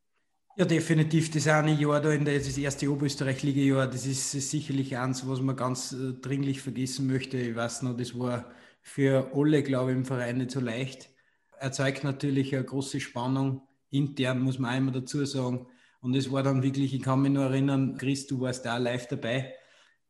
Ja, 0.56 0.64
definitiv. 0.64 1.30
Das 1.32 1.48
eine 1.48 1.72
Jahr 1.72 2.00
da 2.00 2.12
in 2.12 2.24
der, 2.24 2.38
das 2.38 2.56
erste 2.56 2.88
Oberösterreich-Liga-Jahr, 2.90 3.88
das 3.88 4.06
ist 4.06 4.30
sicherlich 4.30 4.96
eins, 4.96 5.26
was 5.26 5.40
man 5.40 5.56
ganz 5.56 5.92
äh, 5.92 6.12
dringlich 6.20 6.60
vergessen 6.62 7.08
möchte. 7.08 7.36
Ich 7.38 7.56
weiß 7.56 7.82
noch, 7.82 7.96
das 7.96 8.16
war 8.16 8.52
für 8.80 9.32
alle, 9.34 9.62
glaube 9.64 9.90
ich, 9.90 9.96
im 9.96 10.04
Verein 10.04 10.38
nicht 10.38 10.52
so 10.52 10.60
leicht. 10.60 11.10
Erzeugt 11.58 12.04
natürlich 12.04 12.54
eine 12.54 12.64
große 12.64 13.00
Spannung. 13.00 13.62
Intern 13.90 14.40
muss 14.42 14.58
man 14.60 14.70
einmal 14.70 14.94
dazu 14.94 15.24
sagen. 15.24 15.66
Und 16.00 16.14
es 16.14 16.30
war 16.30 16.44
dann 16.44 16.62
wirklich, 16.62 16.94
ich 16.94 17.02
kann 17.02 17.22
mich 17.22 17.32
nur 17.32 17.44
erinnern, 17.46 17.96
Chris, 17.96 18.26
du 18.28 18.40
warst 18.40 18.64
da 18.64 18.76
live 18.76 19.08
dabei, 19.08 19.54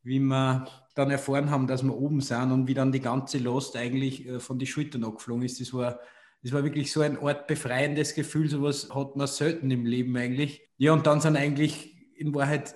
wie 0.02 0.18
wir 0.18 0.66
dann 0.94 1.10
erfahren 1.10 1.50
haben, 1.50 1.66
dass 1.66 1.82
wir 1.82 1.96
oben 1.96 2.20
sind 2.20 2.52
und 2.52 2.68
wie 2.68 2.74
dann 2.74 2.92
die 2.92 3.00
ganze 3.00 3.38
Last 3.38 3.76
eigentlich 3.76 4.26
äh, 4.26 4.40
von 4.40 4.58
den 4.58 4.66
Schultern 4.66 5.04
abgeflogen 5.04 5.44
ist. 5.44 5.60
Das 5.60 5.72
war, 5.72 6.00
das 6.44 6.52
war 6.52 6.62
wirklich 6.62 6.92
so 6.92 7.00
ein 7.00 7.18
Art 7.18 7.46
befreiendes 7.46 8.14
Gefühl, 8.14 8.50
sowas 8.50 8.90
hat 8.94 9.16
man 9.16 9.26
selten 9.26 9.70
im 9.70 9.86
Leben 9.86 10.14
eigentlich. 10.14 10.60
Ja, 10.76 10.92
und 10.92 11.06
dann 11.06 11.22
sind 11.22 11.36
eigentlich 11.36 11.96
in 12.16 12.34
Wahrheit 12.34 12.74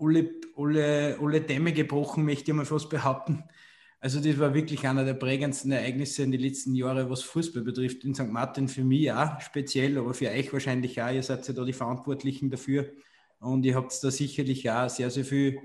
alle, 0.00 0.30
alle, 0.56 1.16
alle 1.20 1.40
Dämme 1.40 1.72
gebrochen, 1.72 2.24
möchte 2.24 2.50
ich 2.50 2.56
mal 2.56 2.66
fast 2.66 2.90
behaupten. 2.90 3.44
Also 4.00 4.18
das 4.18 4.36
war 4.40 4.52
wirklich 4.52 4.86
einer 4.86 5.04
der 5.04 5.14
prägendsten 5.14 5.70
Ereignisse 5.70 6.24
in 6.24 6.32
den 6.32 6.40
letzten 6.40 6.74
Jahren, 6.74 7.08
was 7.08 7.22
Fußball 7.22 7.62
betrifft. 7.62 8.02
In 8.04 8.16
St. 8.16 8.26
Martin 8.26 8.66
für 8.66 8.82
mich 8.82 9.12
auch 9.12 9.40
speziell, 9.40 9.96
aber 9.96 10.12
für 10.12 10.28
euch 10.28 10.52
wahrscheinlich 10.52 11.00
auch. 11.00 11.12
Ihr 11.12 11.22
seid 11.22 11.46
ja 11.46 11.54
da 11.54 11.64
die 11.64 11.72
Verantwortlichen 11.72 12.50
dafür. 12.50 12.90
Und 13.38 13.64
ihr 13.64 13.76
habt 13.76 13.96
da 14.02 14.10
sicherlich 14.10 14.68
auch 14.68 14.90
sehr, 14.90 15.10
sehr 15.10 15.24
viel 15.24 15.60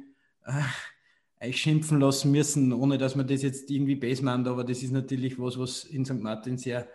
äh, 0.45 1.47
euch 1.47 1.59
schimpfen 1.59 1.99
lassen 1.99 2.31
müssen, 2.31 2.71
ohne 2.73 2.99
dass 2.99 3.15
man 3.15 3.27
das 3.27 3.41
jetzt 3.41 3.71
irgendwie 3.71 3.95
base. 3.95 4.23
Aber 4.29 4.63
das 4.63 4.83
ist 4.83 4.91
natürlich 4.91 5.39
was, 5.39 5.57
was 5.57 5.83
in 5.85 6.05
St. 6.05 6.21
Martin 6.21 6.59
sehr, 6.59 6.87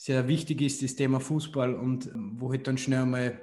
sehr 0.00 0.28
wichtig 0.28 0.62
ist, 0.62 0.82
das 0.82 0.96
Thema 0.96 1.20
Fußball 1.20 1.74
und 1.74 2.10
wo 2.14 2.50
halt 2.50 2.66
dann 2.66 2.78
schnell 2.78 3.02
einmal 3.02 3.38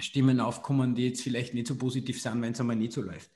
Stimmen 0.00 0.40
aufkommen, 0.40 0.96
die 0.96 1.06
jetzt 1.06 1.22
vielleicht 1.22 1.54
nicht 1.54 1.68
so 1.68 1.76
positiv 1.76 2.20
sind, 2.20 2.42
wenn 2.42 2.50
es 2.50 2.58
einmal 2.58 2.74
nicht 2.74 2.92
so 2.92 3.00
läuft. 3.00 3.30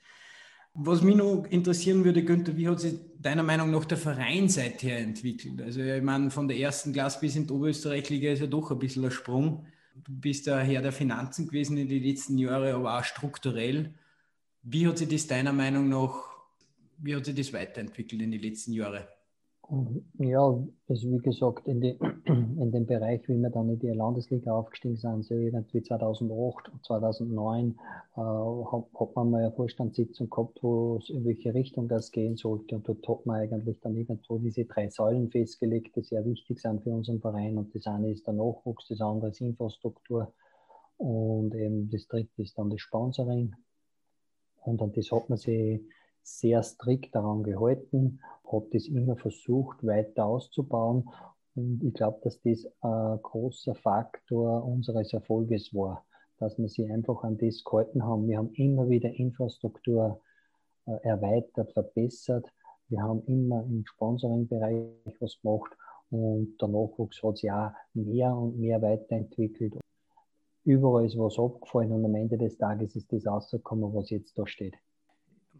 Was 0.73 1.03
mich 1.03 1.15
noch 1.15 1.45
interessieren 1.49 2.03
würde, 2.03 2.25
Günther, 2.25 2.57
wie 2.57 2.67
hat 2.67 2.81
sich 2.81 2.95
deiner 3.17 3.43
Meinung 3.43 3.71
nach 3.71 3.85
der 3.85 3.97
Verein 3.97 4.49
seither 4.49 4.97
entwickelt? 4.97 5.61
Also 5.61 5.79
ich 5.79 6.03
meine, 6.03 6.31
von 6.31 6.49
der 6.49 6.57
ersten 6.57 6.91
Klasse 6.91 7.21
bis 7.21 7.37
in 7.37 7.47
die 7.47 7.53
Oberösterreich-Liga 7.53 8.33
ist 8.33 8.41
ja 8.41 8.47
doch 8.47 8.71
ein 8.71 8.79
bisschen 8.79 9.05
ein 9.05 9.11
Sprung. 9.11 9.65
Du 9.95 10.11
bist 10.11 10.45
der 10.45 10.59
Herr 10.59 10.81
der 10.81 10.91
Finanzen 10.91 11.47
gewesen 11.47 11.77
in 11.77 11.87
den 11.87 12.03
letzten 12.03 12.37
Jahren, 12.37 12.75
aber 12.75 12.99
auch 12.99 13.05
strukturell. 13.05 13.93
Wie 14.63 14.85
hat 14.85 14.97
sich 14.97 15.07
das 15.07 15.27
deiner 15.27 15.53
Meinung 15.53 15.87
nach, 15.87 16.15
wie 16.97 17.15
hat 17.15 17.23
sich 17.23 17.35
das 17.35 17.53
weiterentwickelt 17.53 18.21
in 18.21 18.31
den 18.31 18.41
letzten 18.41 18.73
Jahren? 18.73 19.05
Ja, 20.19 20.61
also 20.89 21.09
wie 21.09 21.17
gesagt, 21.19 21.67
in, 21.67 21.79
die, 21.79 21.97
in 22.25 22.71
dem 22.71 22.85
Bereich, 22.85 23.27
wie 23.27 23.37
wir 23.37 23.49
dann 23.49 23.69
in 23.69 23.79
die 23.79 23.87
Landesliga 23.87 24.53
aufgestiegen 24.53 24.97
sind, 24.97 25.23
so 25.23 25.33
irgendwie 25.35 25.81
2008 25.81 26.69
und 26.69 26.85
2009, 26.85 27.79
äh, 28.15 28.19
hat, 28.19 28.85
hat 28.99 29.15
man 29.15 29.31
mal 29.31 29.41
eine 29.41 29.51
Vorstandssitzung 29.53 30.29
gehabt, 30.29 30.61
wo 30.61 30.99
in 31.07 31.25
welche 31.25 31.53
Richtung 31.53 31.87
das 31.87 32.11
gehen 32.11 32.35
sollte. 32.35 32.75
Und 32.75 32.87
dort 32.87 33.07
hat 33.07 33.25
man 33.25 33.37
eigentlich 33.37 33.79
dann 33.79 33.95
irgendwo 33.95 34.37
diese 34.37 34.65
drei 34.65 34.89
Säulen 34.89 35.31
festgelegt, 35.31 35.95
die 35.95 36.03
sehr 36.03 36.25
wichtig 36.25 36.59
sind 36.59 36.83
für 36.83 36.91
unseren 36.91 37.21
Verein. 37.21 37.57
Und 37.57 37.73
das 37.73 37.87
eine 37.87 38.11
ist 38.11 38.27
der 38.27 38.33
Nachwuchs, 38.33 38.87
das 38.89 39.01
andere 39.01 39.29
ist 39.29 39.41
Infrastruktur 39.41 40.33
und 40.97 41.55
eben 41.55 41.89
das 41.89 42.07
dritte 42.07 42.41
ist 42.41 42.57
dann 42.57 42.69
das 42.69 42.81
Sponsoring. 42.81 43.55
Und 44.61 44.81
an 44.81 44.91
das 44.93 45.11
hat 45.11 45.29
man 45.29 45.37
sich 45.37 45.81
sehr 46.21 46.63
strikt 46.63 47.15
daran 47.15 47.43
gehalten, 47.43 48.19
hat 48.53 48.73
das 48.73 48.87
immer 48.87 49.15
versucht 49.15 49.85
weiter 49.85 50.25
auszubauen 50.25 51.09
und 51.55 51.83
ich 51.83 51.93
glaube, 51.93 52.19
dass 52.23 52.41
das 52.41 52.65
ein 52.81 53.19
großer 53.21 53.75
Faktor 53.75 54.63
unseres 54.63 55.13
Erfolges 55.13 55.73
war, 55.73 56.05
dass 56.39 56.57
wir 56.57 56.67
sie 56.67 56.89
einfach 56.89 57.23
an 57.23 57.37
das 57.37 57.63
gehalten 57.63 58.03
haben. 58.03 58.27
Wir 58.27 58.37
haben 58.37 58.53
immer 58.53 58.89
wieder 58.89 59.09
Infrastruktur 59.11 60.21
äh, 60.85 60.97
erweitert, 61.03 61.71
verbessert. 61.73 62.47
Wir 62.89 63.01
haben 63.01 63.23
immer 63.25 63.63
im 63.63 63.85
Sponsoring-Bereich 63.85 65.15
was 65.19 65.39
gemacht 65.41 65.71
und 66.09 66.57
der 66.59 66.67
Nachwuchs 66.67 67.21
hat 67.21 67.37
sich 67.37 67.51
auch 67.51 67.71
mehr 67.93 68.35
und 68.35 68.59
mehr 68.59 68.81
weiterentwickelt. 68.81 69.75
Überall 70.65 71.05
ist 71.05 71.17
was 71.17 71.37
abgefallen 71.37 71.91
und 71.91 72.05
am 72.05 72.15
Ende 72.15 72.37
des 72.37 72.57
Tages 72.57 72.95
ist 72.95 73.11
das 73.11 73.27
rausgekommen, 73.27 73.93
was 73.93 74.09
jetzt 74.09 74.37
da 74.37 74.47
steht 74.47 74.75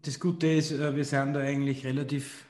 das 0.04 0.20
Gute 0.20 0.48
ist, 0.48 0.72
äh, 0.72 0.96
wir 0.96 1.06
sind 1.06 1.34
da 1.34 1.40
eigentlich 1.40 1.86
relativ, 1.86 2.46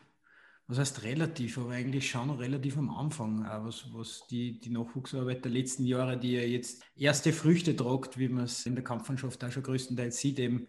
was 0.68 0.80
heißt 0.80 1.04
relativ, 1.04 1.58
aber 1.58 1.72
eigentlich 1.72 2.10
schon 2.10 2.30
relativ 2.30 2.78
am 2.78 2.90
Anfang, 2.90 3.44
was, 3.66 3.86
was 3.94 4.26
die, 4.30 4.60
die 4.60 4.70
Nachwuchsarbeit 4.70 5.44
der 5.44 5.52
letzten 5.52 5.86
Jahre, 5.86 6.18
die 6.18 6.34
ja 6.34 6.42
jetzt 6.42 6.84
erste 6.96 7.34
Früchte 7.34 7.76
tragt, 7.76 8.18
wie 8.18 8.30
man 8.30 8.46
es 8.46 8.66
in 8.66 8.76
der 8.76 8.84
Kampfmannschaft 8.84 9.44
auch 9.44 9.52
schon 9.52 9.64
größtenteils 9.64 10.18
sieht, 10.18 10.40
eben 10.40 10.68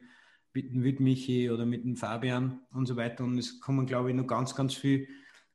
mit 0.53 0.73
dem 0.73 0.83
Wildmichi 0.83 1.51
oder 1.51 1.65
mit 1.67 1.85
dem 1.85 1.97
Fabian 1.97 2.61
und 2.73 2.87
so 2.87 2.97
weiter. 2.97 3.25
Und 3.25 3.39
es 3.39 3.61
kommen, 3.61 3.87
glaube 3.87 4.11
ich, 4.11 4.17
noch 4.17 4.27
ganz, 4.27 4.55
ganz 4.55 4.75
viel 4.75 5.09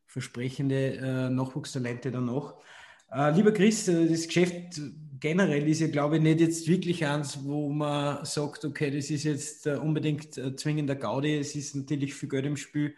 versprechende 0.06 0.98
äh, 0.98 1.30
Nachwuchstalente 1.30 2.12
danach. 2.12 2.56
Äh, 3.12 3.32
lieber 3.36 3.52
Chris, 3.52 3.88
äh, 3.88 4.08
das 4.08 4.28
Geschäft 4.28 4.82
generell 5.20 5.68
ist 5.68 5.82
ja, 5.82 5.88
glaube 5.88 6.18
ich, 6.18 6.22
nicht 6.22 6.40
jetzt 6.40 6.68
wirklich 6.68 7.06
eins, 7.06 7.44
wo 7.44 7.70
man 7.70 8.26
sagt, 8.26 8.66
okay, 8.66 8.92
das 8.92 9.10
ist 9.10 9.24
jetzt 9.24 9.68
äh, 9.68 9.76
unbedingt 9.76 10.38
äh, 10.38 10.56
zwingender 10.56 10.96
Gaudi. 10.96 11.38
Es 11.38 11.56
ist 11.56 11.76
natürlich 11.76 12.14
viel 12.14 12.30
Geld 12.30 12.46
im 12.46 12.58
Spiel. 12.58 12.96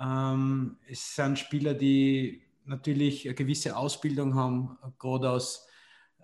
Ähm, 0.00 0.76
es 0.88 1.14
sind 1.14 1.38
Spieler, 1.38 1.74
die 1.74 2.42
natürlich 2.64 3.26
eine 3.26 3.34
gewisse 3.34 3.76
Ausbildung 3.76 4.34
haben, 4.34 4.78
gerade 4.98 5.30
aus 5.30 5.66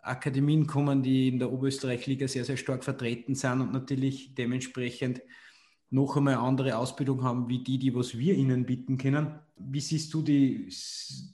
Akademien 0.03 0.67
kommen, 0.67 1.03
die 1.03 1.29
in 1.29 1.39
der 1.39 1.53
Oberösterreich-Liga 1.53 2.29
sehr, 2.29 2.45
sehr 2.45 2.57
stark 2.57 2.85
vertreten 2.85 3.35
sind 3.35 3.61
und 3.61 3.73
natürlich 3.73 4.35
dementsprechend 4.35 5.21
noch 5.91 6.17
einmal 6.17 6.37
andere 6.37 6.79
Ausbildung 6.79 7.23
haben, 7.23 7.49
wie 7.49 7.63
die, 7.63 7.79
die 7.79 7.95
was 7.95 8.17
wir 8.17 8.35
ihnen 8.35 8.67
bieten 8.67 8.99
können. 8.99 9.39
Wie 9.57 9.81
siehst 9.81 10.13
du 10.15 10.23
die, 10.23 10.69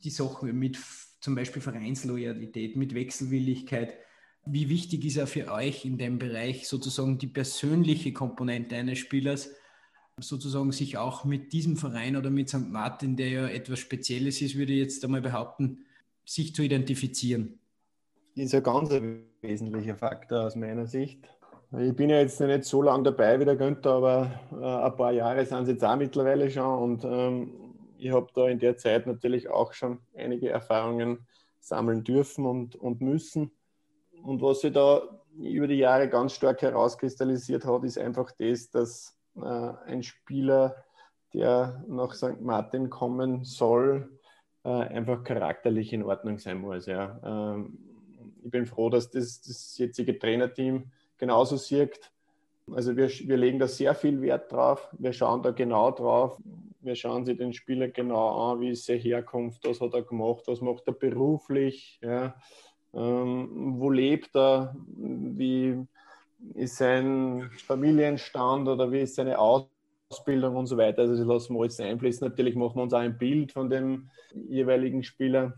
die 0.03 0.11
Sache 0.11 0.47
mit 0.53 0.79
zum 1.23 1.37
Beispiel 1.37 1.63
Vereinsloyalität, 1.63 2.77
mit 2.77 2.95
Wechselwilligkeit. 2.95 3.97
Wie 4.45 4.69
wichtig 4.69 5.05
ist 5.05 5.17
er 5.17 5.29
für 5.29 5.51
euch 5.53 5.85
in 5.85 5.97
dem 5.97 6.19
Bereich 6.19 6.67
sozusagen 6.67 7.17
die 7.17 7.29
persönliche 7.29 8.13
Komponente 8.13 8.77
eines 8.77 8.99
Spielers, 8.99 9.51
sozusagen 10.21 10.73
sich 10.73 10.99
auch 10.99 11.25
mit 11.25 11.53
diesem 11.53 11.77
Verein 11.77 12.17
oder 12.17 12.31
mit 12.31 12.49
St. 12.49 12.71
Martin, 12.71 13.17
der 13.17 13.29
ja 13.29 13.49
etwas 13.49 13.79
Spezielles 13.79 14.41
ist, 14.41 14.57
würde 14.57 14.73
ich 14.73 14.81
jetzt 14.81 15.05
einmal 15.05 15.23
behaupten, 15.23 15.85
sich 16.25 16.55
zu 16.55 16.63
identifizieren? 16.63 17.59
Ist 18.35 18.55
ein 18.55 18.63
ganz 18.63 18.91
wesentlicher 19.41 19.97
Faktor 19.97 20.47
aus 20.47 20.57
meiner 20.57 20.87
Sicht. 20.87 21.29
Ich 21.79 21.97
bin 21.97 22.11
ja 22.11 22.19
jetzt 22.19 22.39
nicht 22.41 22.65
so 22.65 22.83
lange 22.83 23.05
dabei 23.05 23.41
wie 23.41 23.47
der 23.47 23.57
Günther, 23.57 23.93
aber 23.93 24.41
äh, 24.53 24.87
ein 24.87 24.97
paar 24.97 25.13
Jahre 25.13 25.45
sind 25.47 25.63
es 25.63 25.69
jetzt 25.69 25.85
auch 25.85 25.97
mittlerweile 25.97 26.51
schon 26.51 26.79
und 26.79 27.05
ähm, 27.05 27.51
ich 27.97 28.11
habe 28.11 28.29
da 28.35 28.49
in 28.49 28.59
der 28.59 28.77
Zeit 28.77 29.07
natürlich 29.07 29.49
auch 29.49 29.73
schon 29.73 29.99
einige 30.15 30.51
Erfahrungen 30.51 31.27
sammeln 31.61 32.05
dürfen 32.05 32.45
und, 32.45 32.77
und 32.77 33.01
müssen. 33.01 33.53
Und 34.23 34.43
was 34.43 34.61
sich 34.61 34.73
da 34.73 35.03
über 35.39 35.67
die 35.67 35.77
Jahre 35.77 36.09
ganz 36.09 36.35
stark 36.35 36.61
herauskristallisiert 36.61 37.65
hat, 37.65 37.85
ist 37.85 37.99
einfach 37.99 38.33
das, 38.39 38.71
dass 38.71 39.17
ein 39.35 40.03
Spieler 40.03 40.85
der 41.35 41.85
nach 41.89 42.15
St. 42.15 42.41
Martin 42.41 42.91
kommen 42.91 43.45
soll, 43.45 44.19
äh, 44.65 44.69
einfach 44.69 45.25
charakterlich 45.25 45.93
in 45.93 46.03
Ordnung 46.03 46.39
sein 46.39 46.59
muss. 46.59 46.87
Ja. 46.87 47.19
Ähm, 47.25 47.79
ich 48.45 48.51
bin 48.51 48.67
froh, 48.67 48.91
dass 48.91 49.11
das, 49.11 49.41
das 49.41 49.77
jetzige 49.79 50.19
Trainerteam 50.19 50.91
genauso 51.17 51.57
sieht. 51.57 52.13
Also 52.71 52.97
wir, 52.97 53.09
wir 53.09 53.37
legen 53.37 53.59
da 53.59 53.67
sehr 53.67 53.95
viel 53.95 54.21
Wert 54.21 54.53
drauf. 54.53 54.89
Wir 54.99 55.13
schauen 55.13 55.43
da 55.43 55.51
genau 55.51 55.91
drauf. 55.91 56.41
Wir 56.81 56.95
schauen 56.95 57.25
sich 57.25 57.39
den 57.39 57.53
Spieler 57.53 57.89
genau 57.89 58.53
an, 58.53 58.61
wie 58.61 58.71
ist 58.71 58.87
seine 58.87 58.99
Herkunft, 58.99 59.67
was 59.67 59.81
hat 59.81 59.95
er 59.95 60.03
gemacht, 60.03 60.45
was 60.47 60.61
macht 60.61 60.87
er 60.87 60.95
beruflich, 60.95 62.01
ja. 62.03 62.35
ähm, 62.93 63.75
wo 63.79 63.89
lebt 63.89 64.35
er, 64.35 64.75
wie 64.97 65.87
ist 66.55 66.77
sein 66.77 67.51
Familienstand 67.67 68.69
oder 68.69 68.91
wie 68.91 69.01
ist 69.01 69.15
seine 69.15 69.39
Ausbildung 69.39 70.57
und 70.57 70.67
so 70.67 70.77
weiter. 70.77 71.03
Also 71.03 71.17
das 71.17 71.27
lassen 71.27 71.55
wir 71.55 71.61
alles 71.63 71.81
einfließen. 71.81 72.29
Natürlich 72.29 72.55
machen 72.55 72.77
wir 72.77 72.83
uns 72.83 72.95
auch 72.95 72.99
ein 72.99 73.19
Bild 73.19 73.53
von 73.53 73.71
dem 73.71 74.11
jeweiligen 74.35 75.03
Spieler. 75.03 75.55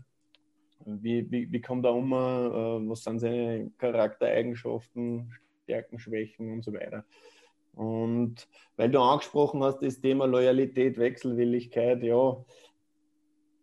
Wie, 0.85 1.29
wie, 1.31 1.51
wie 1.51 1.61
kommt 1.61 1.85
er 1.85 1.93
um? 1.93 2.11
Äh, 2.13 2.89
was 2.89 3.03
sind 3.03 3.19
seine 3.19 3.71
Charaktereigenschaften, 3.77 5.33
Stärken, 5.63 5.97
Schwächen 5.99 6.53
und 6.53 6.63
so 6.63 6.73
weiter. 6.73 7.03
Und 7.73 8.47
weil 8.77 8.89
du 8.89 8.99
angesprochen 8.99 9.63
hast, 9.63 9.79
das 9.79 9.99
Thema 9.99 10.25
Loyalität, 10.25 10.97
Wechselwilligkeit, 10.97 12.03
ja, 12.03 12.37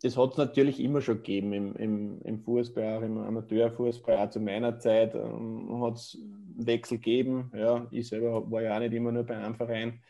das 0.02 0.16
hat 0.16 0.32
es 0.32 0.36
natürlich 0.36 0.80
immer 0.80 1.00
schon 1.00 1.18
gegeben 1.18 1.52
im, 1.52 1.76
im, 1.76 2.22
im 2.22 2.40
Fußball, 2.40 2.96
auch 2.96 3.02
im 3.02 3.18
Amateurfußball, 3.18 4.16
auch 4.18 4.30
zu 4.30 4.40
meiner 4.40 4.78
Zeit 4.78 5.14
ähm, 5.14 5.80
hat 5.80 5.94
es 5.94 6.18
Wechsel 6.56 6.98
gegeben. 6.98 7.52
Ja, 7.54 7.86
ich 7.90 8.08
selber 8.08 8.50
war 8.50 8.62
ja 8.62 8.74
auch 8.74 8.80
nicht 8.80 8.92
immer 8.92 9.12
nur 9.12 9.22
bei 9.22 9.36
einem 9.36 9.54
Verein. 9.54 10.00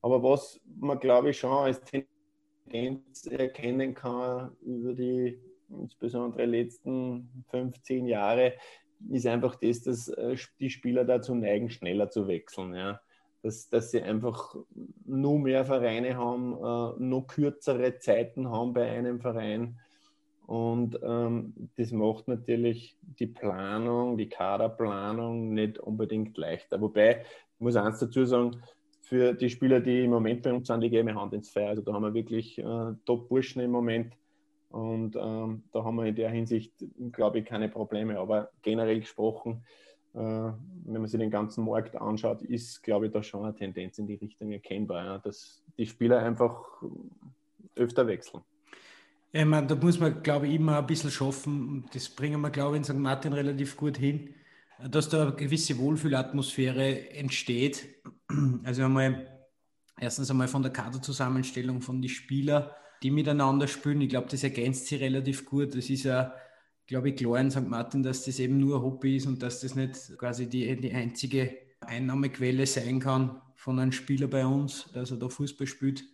Aber 0.00 0.22
was 0.22 0.60
man, 0.80 0.98
glaube 0.98 1.30
ich, 1.30 1.38
schon 1.38 1.52
als 1.52 1.80
Tendenz 1.84 3.26
erkennen 3.26 3.94
kann 3.94 4.56
über 4.62 4.94
die 4.94 5.38
insbesondere 5.68 6.46
letzten 6.46 7.44
15 7.50 8.06
Jahre, 8.06 8.54
ist 9.10 9.26
einfach 9.26 9.56
das, 9.56 9.82
dass 9.82 10.08
äh, 10.08 10.36
die 10.58 10.70
Spieler 10.70 11.04
dazu 11.04 11.34
neigen, 11.34 11.70
schneller 11.70 12.08
zu 12.08 12.26
wechseln. 12.28 12.74
Ja. 12.74 13.00
Dass, 13.42 13.68
dass 13.68 13.90
sie 13.90 14.00
einfach 14.02 14.54
nur 15.04 15.38
mehr 15.38 15.64
Vereine 15.64 16.16
haben, 16.16 16.52
äh, 16.52 17.04
noch 17.04 17.26
kürzere 17.26 17.98
Zeiten 17.98 18.48
haben 18.48 18.72
bei 18.72 18.90
einem 18.90 19.20
Verein. 19.20 19.78
Und 20.46 20.98
ähm, 21.02 21.54
das 21.76 21.92
macht 21.92 22.28
natürlich 22.28 22.96
die 23.00 23.26
Planung, 23.26 24.16
die 24.16 24.28
Kaderplanung 24.28 25.54
nicht 25.54 25.78
unbedingt 25.78 26.36
leichter. 26.36 26.80
Wobei, 26.80 27.22
ich 27.54 27.60
muss 27.60 27.76
eins 27.76 28.00
dazu 28.00 28.24
sagen, 28.24 28.62
für 29.00 29.34
die 29.34 29.50
Spieler, 29.50 29.80
die 29.80 30.04
im 30.04 30.10
Moment 30.10 30.42
bei 30.42 30.52
uns 30.52 30.68
sind, 30.68 30.80
die 30.80 30.90
geben 30.90 31.20
Hand 31.20 31.32
ins 31.32 31.50
Feuer. 31.50 31.68
Also 31.68 31.82
da 31.82 31.92
haben 31.92 32.02
wir 32.02 32.14
wirklich 32.14 32.58
äh, 32.58 32.92
Top-Burschen 33.04 33.60
im 33.60 33.70
Moment 33.70 34.14
und 34.72 35.16
ähm, 35.16 35.64
da 35.70 35.84
haben 35.84 35.96
wir 35.96 36.06
in 36.06 36.14
der 36.14 36.30
Hinsicht, 36.30 36.72
glaube 37.12 37.40
ich, 37.40 37.44
keine 37.44 37.68
Probleme. 37.68 38.18
Aber 38.18 38.50
generell 38.62 39.00
gesprochen, 39.00 39.64
wenn 40.14 41.00
man 41.00 41.06
sich 41.06 41.18
den 41.18 41.30
ganzen 41.30 41.64
Markt 41.64 41.96
anschaut, 41.96 42.42
ist, 42.42 42.82
glaube 42.82 43.06
ich, 43.06 43.12
da 43.12 43.22
schon 43.22 43.44
eine 43.44 43.54
Tendenz 43.54 43.98
in 43.98 44.06
die 44.06 44.14
Richtung 44.14 44.52
erkennbar, 44.52 45.04
ja, 45.04 45.18
dass 45.18 45.62
die 45.78 45.86
Spieler 45.86 46.18
einfach 46.18 46.82
öfter 47.76 48.06
wechseln. 48.06 48.42
Ja, 49.32 49.40
ich 49.40 49.46
meine, 49.46 49.66
da 49.66 49.74
muss 49.74 49.98
man, 49.98 50.22
glaube 50.22 50.46
ich, 50.46 50.54
immer 50.54 50.78
ein 50.78 50.86
bisschen 50.86 51.10
schaffen. 51.10 51.86
Das 51.94 52.08
bringen 52.08 52.40
wir, 52.42 52.50
glaube 52.50 52.76
ich, 52.76 52.80
in 52.80 52.84
St. 52.84 52.98
Martin 52.98 53.32
relativ 53.32 53.76
gut 53.76 53.96
hin, 53.96 54.34
dass 54.90 55.08
da 55.08 55.22
eine 55.22 55.32
gewisse 55.32 55.78
Wohlfühlatmosphäre 55.78 57.10
entsteht. 57.10 57.88
Also 58.64 58.84
einmal, 58.84 59.26
erstens 59.98 60.30
einmal 60.30 60.48
von 60.48 60.62
der 60.62 60.72
Kaderzusammenstellung 60.72 61.80
von 61.80 62.02
den 62.02 62.10
Spielern 62.10 62.68
die 63.02 63.10
miteinander 63.10 63.66
spielen. 63.66 64.00
Ich 64.00 64.10
glaube, 64.10 64.28
das 64.30 64.44
ergänzt 64.44 64.86
sie 64.86 64.96
relativ 64.96 65.44
gut. 65.44 65.74
Das 65.74 65.90
ist 65.90 66.04
ja, 66.04 66.34
glaube 66.86 67.10
ich, 67.10 67.16
klar 67.16 67.40
in 67.40 67.50
St. 67.50 67.68
Martin, 67.68 68.02
dass 68.02 68.24
das 68.24 68.38
eben 68.38 68.58
nur 68.58 68.82
Hobby 68.82 69.16
ist 69.16 69.26
und 69.26 69.42
dass 69.42 69.60
das 69.60 69.74
nicht 69.74 70.16
quasi 70.18 70.48
die, 70.48 70.76
die 70.76 70.92
einzige 70.92 71.56
Einnahmequelle 71.80 72.66
sein 72.66 73.00
kann 73.00 73.40
von 73.54 73.78
einem 73.78 73.92
Spieler 73.92 74.28
bei 74.28 74.44
uns, 74.44 74.90
dass 74.92 75.10
er 75.10 75.16
da 75.16 75.28
Fußball 75.28 75.66
spielt. 75.66 76.04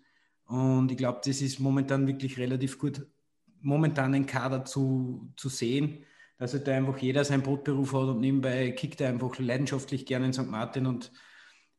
Und 0.47 0.91
ich 0.91 0.97
glaube, 0.97 1.21
das 1.25 1.41
ist 1.41 1.61
momentan 1.61 2.07
wirklich 2.07 2.39
relativ 2.39 2.79
gut, 2.79 3.07
momentan 3.61 4.15
einen 4.15 4.27
Kader 4.27 4.65
zu, 4.65 5.33
zu 5.37 5.49
sehen, 5.49 6.05
dass 6.39 6.53
halt 6.53 6.69
da 6.69 6.73
einfach 6.73 6.99
jeder 6.99 7.25
seinen 7.25 7.43
Brotberuf 7.43 7.93
hat 7.93 8.09
und 8.09 8.21
nebenbei 8.21 8.71
kickt 8.71 9.01
er 9.01 9.09
einfach 9.09 9.39
leidenschaftlich 9.39 10.07
gerne 10.07 10.27
in 10.27 10.33
St. 10.33 10.47
Martin 10.47 10.87
und 10.87 11.11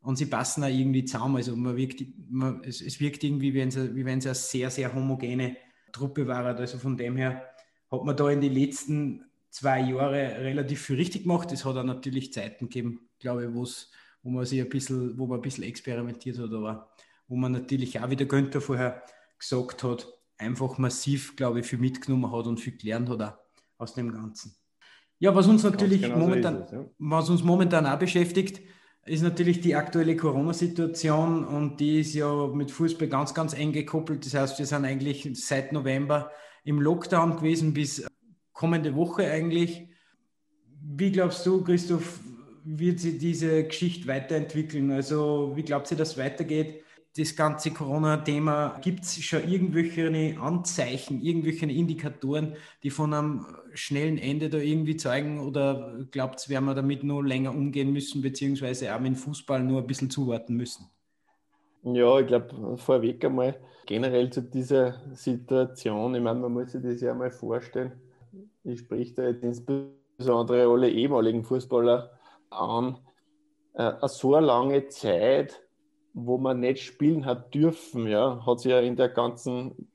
und 0.02 0.16
sie 0.16 0.28
passen 0.28 0.64
auch 0.64 0.70
irgendwie 0.70 1.04
zusammen. 1.04 1.38
Also 1.38 1.56
man 1.56 1.76
wirkt, 1.76 2.04
man, 2.30 2.62
es, 2.64 2.82
es, 2.82 3.00
wirkt 3.00 3.24
irgendwie, 3.24 3.54
wie 3.54 3.60
wenn, 3.60 3.70
es, 3.70 3.96
wie 3.96 4.06
wenn 4.06 4.20
es 4.20 4.26
eine 4.26 4.36
sehr, 4.36 4.70
sehr 4.70 4.94
homogene 4.94 5.58
Truppe 5.92 6.28
war. 6.28 6.46
Also 6.46 6.78
von 6.78 6.96
dem 6.96 7.18
her 7.18 7.49
hat 7.92 8.04
man 8.04 8.16
da 8.16 8.30
in 8.30 8.42
den 8.42 8.54
letzten 8.54 9.26
zwei 9.50 9.82
Jahren 9.82 10.14
relativ 10.14 10.82
viel 10.82 10.98
richtig 10.98 11.24
gemacht. 11.24 11.52
Es 11.52 11.66
hat 11.66 11.76
auch 11.76 11.84
natürlich 11.84 12.34
Zeiten 12.34 12.66
gegeben, 12.70 13.10
glaube 13.20 13.46
ich, 13.46 13.54
wo 13.54 14.30
man 14.30 14.46
sich 14.46 14.62
ein 14.62 14.70
bisschen, 14.70 15.18
wo 15.18 15.28
man 15.28 15.40
ein 15.40 15.42
bisschen 15.42 15.64
experimentiert 15.64 16.38
hat, 16.38 16.54
aber 16.54 16.90
wo 17.28 17.36
man 17.36 17.52
natürlich 17.52 18.00
auch, 18.00 18.10
wie 18.10 18.16
der 18.16 18.28
Günther 18.28 18.62
vorher 18.62 19.04
gesagt 19.38 19.84
hat, 19.84 20.08
einfach 20.38 20.78
massiv, 20.78 21.36
glaube 21.36 21.60
ich, 21.60 21.66
viel 21.66 21.80
mitgenommen 21.80 22.32
hat 22.32 22.48
und 22.48 22.60
viel 22.60 22.78
gelernt 22.78 23.10
hat 23.10 23.22
auch 23.22 23.38
aus 23.78 23.94
dem 23.94 24.12
Ganzen. 24.12 24.56
Ja, 25.20 25.36
was 25.36 25.48
uns 25.48 25.64
natürlich 25.64 26.02
genau 26.02 26.18
momentan, 26.18 26.58
so 26.60 26.64
es, 26.64 26.72
ja. 26.72 26.86
was 26.98 27.30
uns 27.30 27.44
momentan 27.44 27.86
auch 27.86 28.00
beschäftigt, 28.00 28.62
ist 29.06 29.22
natürlich 29.22 29.60
die 29.60 29.76
aktuelle 29.76 30.16
Corona-Situation 30.16 31.46
und 31.46 31.80
die 31.80 32.00
ist 32.00 32.14
ja 32.14 32.48
mit 32.48 32.72
Fußball 32.72 33.08
ganz, 33.08 33.34
ganz 33.34 33.54
eng 33.54 33.72
gekoppelt. 33.72 34.26
Das 34.26 34.34
heißt, 34.34 34.60
wir 34.60 34.66
sind 34.66 34.86
eigentlich 34.86 35.30
seit 35.34 35.74
November 35.74 36.32
im 36.64 36.80
Lockdown 36.80 37.38
gewesen 37.38 37.74
bis 37.74 38.06
kommende 38.54 38.96
Woche 38.96 39.30
eigentlich. 39.30 39.88
Wie 40.82 41.12
glaubst 41.12 41.46
du, 41.46 41.64
Christoph, 41.64 42.20
wird 42.64 43.00
sich 43.00 43.18
diese 43.18 43.64
Geschichte 43.64 44.08
weiterentwickeln? 44.08 44.92
Also 44.92 45.54
wie 45.56 45.64
glaubt 45.64 45.90
ihr, 45.92 45.98
dass 45.98 46.12
es 46.12 46.18
weitergeht? 46.18 46.84
das 47.18 47.36
ganze 47.36 47.72
Corona-Thema, 47.72 48.80
gibt 48.82 49.04
es 49.04 49.22
schon 49.24 49.48
irgendwelche 49.50 50.40
Anzeichen, 50.40 51.22
irgendwelche 51.22 51.66
Indikatoren, 51.66 52.56
die 52.84 52.92
von 52.92 53.14
einem 53.14 53.46
schnellen 53.74 54.18
Ende 54.18 54.50
da 54.50 54.58
irgendwie 54.58 54.96
zeigen? 54.96 55.40
Oder 55.40 56.06
glaubt 56.12 56.46
ihr, 56.46 56.50
werden 56.54 56.66
wir 56.66 56.76
damit 56.76 57.04
nur 57.04 57.26
länger 57.26 57.52
umgehen 57.52 57.92
müssen, 57.92 58.22
beziehungsweise 58.22 58.96
auch 58.96 59.00
mit 59.00 59.18
Fußball 59.18 59.64
nur 59.64 59.82
ein 59.82 59.88
bisschen 59.88 60.10
zuwarten 60.10 60.56
müssen? 60.56 60.86
Ja, 61.84 62.20
ich 62.20 62.28
glaube, 62.28 62.78
vorweg 62.78 63.24
einmal 63.24 63.60
generell 63.86 64.30
zu 64.30 64.42
dieser 64.42 64.96
Situation. 65.14 66.16
Ich 66.16 66.22
meine, 66.22 66.40
man 66.40 66.54
muss 66.54 66.72
sich 66.72 66.82
das 66.84 67.02
ja 67.02 67.14
mal 67.14 67.32
vorstellen. 67.32 67.94
Ich 68.64 68.80
spreche 68.80 69.14
da 69.16 69.24
jetzt 69.30 69.44
insbesondere 69.44 70.68
alle 70.68 70.90
ehemaligen 70.90 71.44
Fußballer 71.44 72.12
an. 72.50 72.98
Äh, 73.74 73.94
so 74.08 74.36
eine 74.36 74.46
lange 74.46 74.88
Zeit 74.90 75.62
wo 76.14 76.38
man 76.38 76.60
nicht 76.60 76.84
spielen 76.84 77.26
hat 77.26 77.54
dürfen, 77.54 78.08
ja, 78.08 78.46
hat 78.46 78.60
es 78.60 78.64
ja 78.64 78.80
in 78.80 78.96
der 78.96 79.10
ganzen 79.10 79.90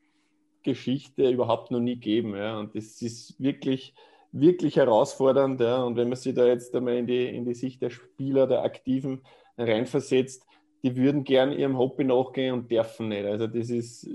Geschichte 0.63 1.29
überhaupt 1.29 1.71
noch 1.71 1.81
nie 1.81 1.95
gegeben. 1.95 2.37
Ja. 2.37 2.59
Und 2.59 2.75
das 2.75 3.03
ist 3.03 3.41
wirklich, 3.41 3.95
wirklich 4.33 4.77
herausfordernd. 4.77 5.61
Ja. 5.61 5.83
Und 5.83 5.97
wenn 5.97 6.09
man 6.09 6.17
sich 6.17 6.35
da 6.35 6.47
jetzt 6.47 6.75
einmal 6.75 6.97
in 6.97 7.07
die, 7.07 7.27
in 7.27 7.45
die 7.45 7.55
Sicht 7.55 7.83
der 7.83 7.91
Spieler, 7.91 8.47
der 8.47 8.63
Aktiven 8.63 9.23
reinversetzt, 9.59 10.47
die 10.85 10.95
würden 10.97 11.25
gern 11.25 11.51
ihrem 11.51 11.79
Hobby 11.79 12.05
nachgehen 12.05 12.53
und 12.53 12.71
dürfen 12.71 13.09
nicht. 13.09 13.25
Also 13.25 13.47
das 13.47 13.71
ist 13.71 14.07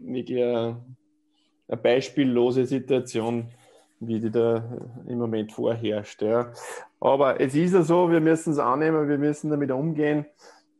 wirklich 0.00 0.42
eine, 0.42 0.84
eine 1.68 1.76
beispiellose 1.80 2.66
Situation, 2.66 3.48
wie 4.00 4.18
die 4.18 4.30
da 4.30 4.64
im 5.06 5.18
Moment 5.18 5.52
vorherrscht. 5.52 6.20
Ja. 6.22 6.52
Aber 6.98 7.40
es 7.40 7.54
ist 7.54 7.74
ja 7.74 7.82
so, 7.82 8.10
wir 8.10 8.20
müssen 8.20 8.52
es 8.52 8.58
annehmen, 8.58 9.08
wir 9.08 9.18
müssen 9.18 9.50
damit 9.50 9.70
umgehen. 9.70 10.26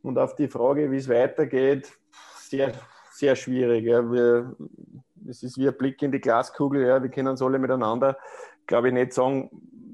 Und 0.03 0.17
auf 0.17 0.35
die 0.35 0.49
Frage, 0.49 0.91
wie 0.91 0.97
es 0.97 1.07
weitergeht, 1.07 1.89
sehr, 2.35 2.73
sehr 3.13 3.37
schwierig. 3.37 3.85
Ja. 3.85 4.11
Wir, 4.11 4.53
es 5.29 5.43
ist 5.43 5.57
wie 5.57 5.69
ein 5.69 5.77
Blick 5.77 6.01
in 6.01 6.11
die 6.11 6.19
Glaskugel. 6.19 6.85
Ja. 6.85 7.01
Wir 7.01 7.09
können 7.09 7.29
uns 7.29 7.41
alle 7.41 7.57
miteinander, 7.57 8.17
glaube 8.67 8.89
ich, 8.89 8.93
nicht 8.93 9.13
sagen, 9.13 9.49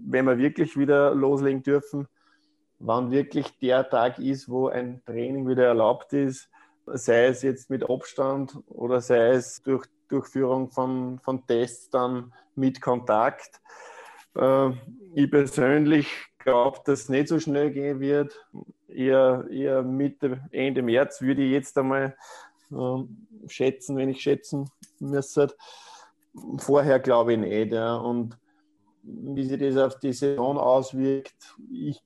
wenn 0.08 0.26
wir 0.26 0.40
wirklich 0.40 0.76
wieder 0.80 1.14
loslegen 1.14 1.62
dürfen, 1.62 2.08
wann 2.80 3.12
wirklich 3.12 3.58
der 3.60 3.90
Tag 3.90 4.20
ist, 4.20 4.50
wo 4.50 4.68
ein 4.68 5.02
Training 5.06 5.48
wieder 5.48 5.66
erlaubt 5.66 6.14
ist, 6.14 6.50
sei 6.86 7.26
es 7.26 7.42
jetzt 7.42 7.70
mit 7.70 7.90
Abstand 7.90 8.58
oder 8.68 9.02
sei 9.02 9.30
es 9.32 9.62
durch 9.64 9.86
Durchführung 10.10 10.72
von, 10.72 11.20
von 11.20 11.46
Tests 11.48 11.90
dann 11.90 12.34
mit 12.56 12.82
Kontakt. 12.82 13.60
Äh, 14.36 14.70
ich 15.14 15.30
persönlich 15.30 16.08
glaube, 16.40 16.80
dass 16.86 17.02
es 17.02 17.10
nicht 17.10 17.28
so 17.28 17.40
schnell 17.40 17.72
gehen 17.72 18.00
wird 18.00 18.40
eher, 18.88 19.46
eher 19.50 19.84
Mitte, 19.84 20.42
Ende 20.52 20.82
März 20.82 21.22
würde 21.22 21.44
ich 21.44 21.52
jetzt 21.52 21.78
einmal 21.78 22.16
äh, 22.72 23.04
schätzen, 23.48 23.98
wenn 23.98 24.10
ich 24.10 24.22
schätzen 24.22 24.70
müsste. 25.00 25.54
Vorher 26.58 27.00
glaube 27.00 27.34
ich 27.34 27.40
nicht. 27.40 27.74
Ja. 27.74 27.96
Und 27.96 28.38
wie 29.04 29.44
sich 29.44 29.60
das 29.60 29.78
auf 29.78 30.00
die 30.00 30.14
Saison 30.14 30.58
auswirkt, 30.58 31.56
ich 31.72 32.02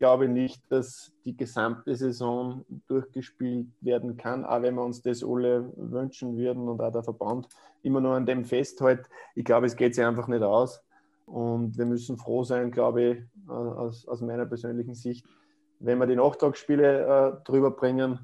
glaube 0.00 0.28
nicht, 0.28 0.62
dass 0.72 1.12
die 1.26 1.36
gesamte 1.36 1.94
Saison 1.94 2.64
durchgespielt 2.88 3.68
werden 3.82 4.16
kann, 4.16 4.44
auch 4.46 4.62
wenn 4.62 4.74
wir 4.74 4.82
uns 4.82 5.02
das 5.02 5.22
alle 5.22 5.70
wünschen 5.76 6.36
würden 6.36 6.68
und 6.68 6.80
auch 6.80 6.90
der 6.90 7.04
Verband 7.04 7.48
immer 7.82 8.00
nur 8.00 8.14
an 8.14 8.24
dem 8.24 8.44
festhält. 8.44 9.08
Ich 9.34 9.44
glaube, 9.44 9.66
es 9.66 9.76
geht 9.76 9.94
sich 9.94 10.04
einfach 10.04 10.26
nicht 10.26 10.42
aus. 10.42 10.82
Und 11.26 11.76
wir 11.76 11.84
müssen 11.84 12.16
froh 12.16 12.42
sein, 12.42 12.70
glaube 12.70 13.02
ich, 13.02 13.18
äh, 13.48 13.52
aus, 13.52 14.08
aus 14.08 14.22
meiner 14.22 14.46
persönlichen 14.46 14.94
Sicht, 14.94 15.26
wenn 15.78 15.98
wir 15.98 16.06
die 16.06 16.16
Nachtragsspiele 16.16 17.36
äh, 17.38 17.44
drüber 17.44 17.70
bringen 17.70 18.20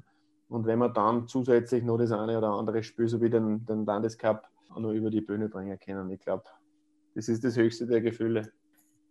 und 0.49 0.65
wenn 0.65 0.79
wir 0.79 0.89
dann 0.89 1.27
zusätzlich 1.27 1.83
noch 1.83 1.97
das 1.97 2.11
eine 2.11 2.39
oder 2.39 2.49
andere 2.49 2.81
Spiel, 2.81 3.07
so 3.07 3.21
wie 3.21 3.29
den, 3.29 3.65
den 3.65 3.85
Landescup, 3.85 4.43
noch 4.77 4.91
über 4.91 5.09
die 5.09 5.21
Bühne 5.21 5.47
bringen 5.47 5.77
können. 5.79 6.09
Ich 6.09 6.19
glaube, 6.19 6.43
das 7.15 7.29
ist 7.29 7.43
das 7.43 7.55
höchste 7.55 7.87
der 7.87 8.01
Gefühle. 8.01 8.51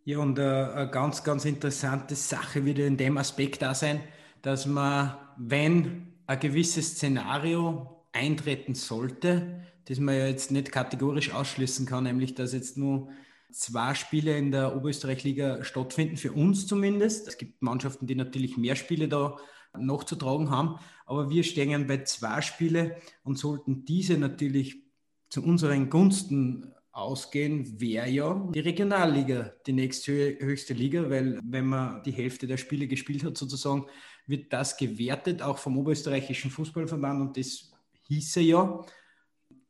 Ja, 0.06 0.20
und 0.20 0.38
äh, 0.38 0.42
eine 0.42 0.88
ganz, 0.88 1.24
ganz 1.24 1.44
interessante 1.44 2.14
Sache 2.14 2.64
wird 2.64 2.78
in 2.78 2.96
dem 2.96 3.18
Aspekt 3.18 3.60
da 3.60 3.74
sein, 3.74 4.00
dass 4.40 4.64
man, 4.64 5.16
wenn 5.36 6.12
ein 6.28 6.38
gewisses 6.38 6.92
Szenario 6.92 8.04
eintreten 8.12 8.76
sollte, 8.76 9.64
das 9.86 9.98
man 9.98 10.14
ja 10.14 10.28
jetzt 10.28 10.52
nicht 10.52 10.70
kategorisch 10.70 11.34
ausschließen 11.34 11.86
kann, 11.86 12.04
nämlich 12.04 12.36
dass 12.36 12.52
jetzt 12.52 12.78
nur 12.78 13.08
zwei 13.50 13.94
Spiele 13.94 14.38
in 14.38 14.52
der 14.52 14.76
Oberösterreich-Liga 14.76 15.64
stattfinden, 15.64 16.16
für 16.16 16.30
uns 16.30 16.68
zumindest. 16.68 17.26
Es 17.26 17.36
gibt 17.36 17.60
Mannschaften, 17.60 18.06
die 18.06 18.14
natürlich 18.14 18.56
mehr 18.56 18.76
Spiele 18.76 19.08
da 19.08 19.36
noch 19.76 20.04
zu 20.04 20.14
tragen 20.14 20.50
haben, 20.50 20.78
aber 21.04 21.30
wir 21.30 21.42
stehen 21.42 21.88
bei 21.88 22.04
zwei 22.04 22.42
Spiele 22.42 22.94
und 23.24 23.38
sollten 23.38 23.84
diese 23.84 24.18
natürlich 24.18 24.84
zu 25.30 25.42
unseren 25.42 25.90
Gunsten 25.90 26.75
ausgehen, 26.96 27.78
wäre 27.78 28.08
ja 28.08 28.48
die 28.54 28.60
Regionalliga 28.60 29.52
die 29.66 29.74
nächsthöchste 29.74 30.72
Liga, 30.72 31.10
weil 31.10 31.38
wenn 31.44 31.66
man 31.66 32.02
die 32.02 32.12
Hälfte 32.12 32.46
der 32.46 32.56
Spiele 32.56 32.88
gespielt 32.88 33.22
hat, 33.22 33.36
sozusagen, 33.36 33.86
wird 34.26 34.52
das 34.52 34.76
gewertet, 34.76 35.42
auch 35.42 35.58
vom 35.58 35.78
Oberösterreichischen 35.78 36.50
Fußballverband 36.50 37.20
und 37.20 37.36
das 37.36 37.70
hieße 38.08 38.40
ja, 38.40 38.84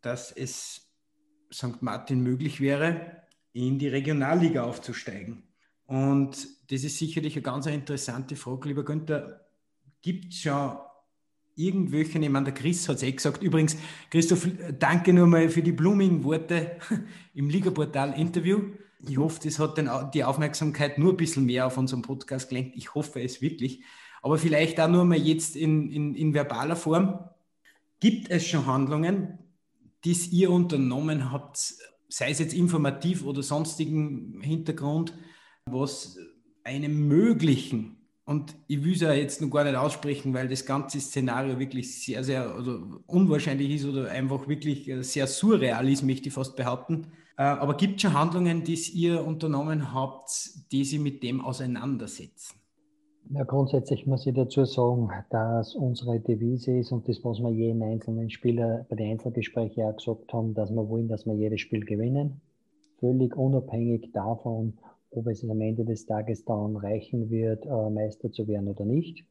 dass 0.01 0.31
es 0.31 0.89
St. 1.53 1.83
Martin 1.83 2.21
möglich 2.21 2.61
wäre, 2.61 3.23
in 3.53 3.79
die 3.79 3.89
Regionalliga 3.89 4.63
aufzusteigen. 4.63 5.43
Und 5.87 6.49
das 6.71 6.85
ist 6.85 6.99
sicherlich 6.99 7.35
eine 7.35 7.43
ganz 7.43 7.67
interessante 7.67 8.37
Frage, 8.37 8.69
lieber 8.69 8.85
Günther. 8.85 9.47
Gibt 10.01 10.33
es 10.33 10.41
schon 10.41 10.79
irgendwelche, 11.57 12.19
ich 12.19 12.29
meine, 12.29 12.45
der 12.45 12.55
Chris 12.55 12.89
hat 12.89 12.97
es 12.97 13.03
eh 13.03 13.13
gesagt. 13.13 13.43
Übrigens, 13.43 13.77
Christoph, 14.11 14.49
danke 14.79 15.13
nur 15.13 15.27
mal 15.27 15.49
für 15.49 15.63
die 15.63 15.73
blumigen 15.73 16.23
Worte 16.23 16.79
im 17.35 17.49
Ligaportal-Interview. 17.49 18.75
Ich 19.09 19.19
hoffe, 19.19 19.41
das 19.43 19.59
hat 19.59 19.79
den, 19.79 19.91
die 20.15 20.25
Aufmerksamkeit 20.25 20.99
nur 20.99 21.13
ein 21.13 21.17
bisschen 21.17 21.47
mehr 21.47 21.67
auf 21.67 21.79
unserem 21.79 22.03
Podcast 22.03 22.51
gelenkt. 22.51 22.77
Ich 22.77 22.95
hoffe 22.95 23.21
es 23.21 23.41
wirklich. 23.41 23.83
Aber 24.23 24.39
vielleicht 24.39 24.81
auch 24.81 24.89
nur 24.89 25.05
mal 25.05 25.19
jetzt 25.19 25.57
in, 25.57 25.91
in, 25.91 26.15
in 26.15 26.35
verbaler 26.35 26.77
Form. 26.77 27.29
Gibt 28.01 28.31
es 28.31 28.47
schon 28.47 28.67
Handlungen, 28.67 29.39
die 30.05 30.13
ihr 30.33 30.51
unternommen 30.51 31.33
habt, 31.33 31.75
sei 32.09 32.31
es 32.31 32.39
jetzt 32.39 32.55
informativ 32.55 33.25
oder 33.25 33.43
sonstigen 33.43 34.41
Hintergrund, 34.43 35.15
was 35.65 36.19
einem 36.65 37.09
möglichen 37.09 37.96
und 38.27 38.57
ich 38.67 38.85
will 38.85 38.93
es 38.93 39.01
ja 39.01 39.13
jetzt 39.13 39.41
noch 39.41 39.51
gar 39.51 39.63
nicht 39.63 39.77
aussprechen, 39.77 40.35
weil 40.35 40.49
das 40.49 40.67
ganze 40.67 41.01
Szenario 41.01 41.61
wirklich 41.61 42.05
sehr, 42.05 42.25
sehr 42.25 42.51
also 42.51 43.01
unwahrscheinlich 43.07 43.71
ist 43.77 43.87
oder 43.87 44.11
einfach 44.11 44.49
wirklich 44.49 44.89
äh, 44.89 45.03
sehr 45.03 45.29
surreal 45.29 45.89
ist, 45.89 46.03
möchte 46.03 46.29
ich 46.29 46.35
fast 46.35 46.57
behaupten. 46.57 47.07
Äh, 47.39 47.43
aber 47.45 47.77
gibt 47.77 47.97
es 47.97 48.03
schon 48.03 48.15
Handlungen, 48.15 48.65
die 48.65 48.75
ihr 48.95 49.25
unternommen 49.25 49.95
habt, 49.95 50.31
die 50.73 50.85
sie 50.85 50.99
mit 50.99 51.23
dem 51.23 51.41
auseinandersetzen? 51.41 52.57
Ja, 53.31 53.45
grundsätzlich 53.45 54.07
muss 54.07 54.27
ich 54.27 54.35
dazu 54.35 54.65
sagen, 54.65 55.09
dass 55.31 55.77
unsere 55.77 56.19
Devise 56.19 56.79
ist 56.79 56.91
und 56.91 57.09
das, 57.09 57.25
was 57.25 57.39
wir 57.39 57.51
jeden 57.51 57.83
einzelnen 57.83 58.31
Spieler 58.31 58.87
bei 58.89 58.97
den 58.97 59.13
Einzelgesprächen 59.13 59.85
auch 59.85 59.97
gesagt 59.97 60.33
haben, 60.33 60.55
dass 60.55 60.71
wir 60.71 60.89
wollen, 60.89 61.09
dass 61.09 61.27
wir 61.27 61.35
jedes 61.35 61.61
Spiel 61.61 61.85
gewinnen. 61.85 62.41
Völlig 62.99 63.37
unabhängig 63.37 64.11
davon, 64.13 64.79
ob 65.17 65.27
es 65.29 65.49
am 65.49 65.61
Ende 65.61 65.85
des 65.85 66.07
Tages 66.07 66.45
dann 66.45 66.77
reichen 66.77 67.31
wird, 67.31 67.67
äh, 67.67 67.91
Meister 67.91 68.31
zu 68.31 68.47
werden 68.47 68.69
oder 68.69 68.85
nicht. 68.85 69.25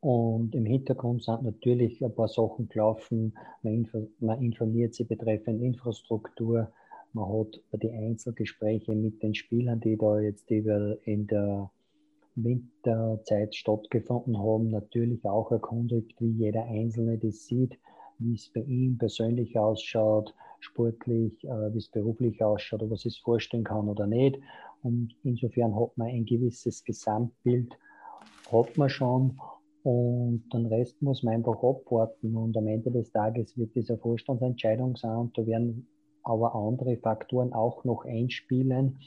Und 0.00 0.54
im 0.54 0.64
Hintergrund 0.64 1.24
sind 1.24 1.42
natürlich 1.42 2.04
ein 2.04 2.14
paar 2.14 2.28
Sachen 2.28 2.68
gelaufen. 2.68 3.36
Man, 3.62 3.88
man 4.20 4.42
informiert 4.42 4.94
sie 4.94 5.04
betreffend 5.04 5.60
Infrastruktur. 5.60 6.70
Man 7.12 7.28
hat 7.28 7.60
die 7.82 7.90
Einzelgespräche 7.90 8.94
mit 8.94 9.22
den 9.22 9.34
Spielern, 9.34 9.80
die 9.80 9.96
da 9.96 10.20
jetzt 10.20 10.50
in 10.50 11.26
der 11.26 11.70
Winterzeit 12.36 13.54
stattgefunden 13.54 14.38
haben, 14.38 14.70
natürlich 14.70 15.24
auch 15.24 15.50
erkundigt, 15.50 16.14
wie 16.20 16.30
jeder 16.30 16.64
Einzelne 16.64 17.18
das 17.18 17.46
sieht, 17.46 17.78
wie 18.18 18.34
es 18.34 18.50
bei 18.52 18.60
ihm 18.60 18.98
persönlich 18.98 19.58
ausschaut, 19.58 20.34
sportlich, 20.60 21.44
äh, 21.44 21.72
wie 21.72 21.78
es 21.78 21.88
beruflich 21.88 22.42
ausschaut, 22.42 22.82
ob 22.82 22.90
er 22.92 22.96
sich 22.96 23.20
vorstellen 23.22 23.64
kann 23.64 23.88
oder 23.88 24.06
nicht. 24.06 24.38
Und 24.82 25.14
insofern 25.24 25.74
hat 25.74 25.96
man 25.96 26.08
ein 26.08 26.24
gewisses 26.24 26.84
Gesamtbild, 26.84 27.76
hat 28.50 28.76
man 28.76 28.88
schon. 28.88 29.38
Und 29.82 30.44
den 30.52 30.66
Rest 30.66 31.00
muss 31.02 31.22
man 31.22 31.34
einfach 31.34 31.62
abwarten. 31.62 32.36
Und 32.36 32.56
am 32.56 32.66
Ende 32.66 32.90
des 32.90 33.10
Tages 33.10 33.56
wird 33.56 33.74
diese 33.74 33.96
Vorstandsentscheidung 33.98 34.96
sein. 34.96 35.16
Und 35.16 35.38
da 35.38 35.46
werden 35.46 35.88
aber 36.22 36.54
andere 36.54 36.96
Faktoren 36.98 37.52
auch 37.52 37.84
noch 37.84 38.04
einspielen. 38.04 38.98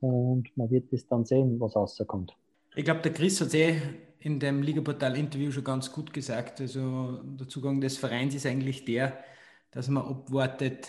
Und 0.00 0.48
man 0.56 0.70
wird 0.70 0.92
es 0.92 1.06
dann 1.06 1.24
sehen, 1.24 1.60
was 1.60 1.76
rauskommt. 1.76 2.36
Ich 2.74 2.84
glaube, 2.84 3.02
der 3.02 3.12
Chris 3.12 3.40
hat 3.40 3.54
eh 3.54 3.76
in 4.20 4.40
dem 4.40 4.62
Ligaportal-Interview 4.62 5.50
schon 5.50 5.64
ganz 5.64 5.92
gut 5.92 6.12
gesagt. 6.12 6.60
Also 6.60 7.22
der 7.22 7.48
Zugang 7.48 7.80
des 7.80 7.98
Vereins 7.98 8.34
ist 8.34 8.46
eigentlich 8.46 8.84
der, 8.84 9.18
dass 9.70 9.88
man 9.88 10.04
abwartet, 10.04 10.88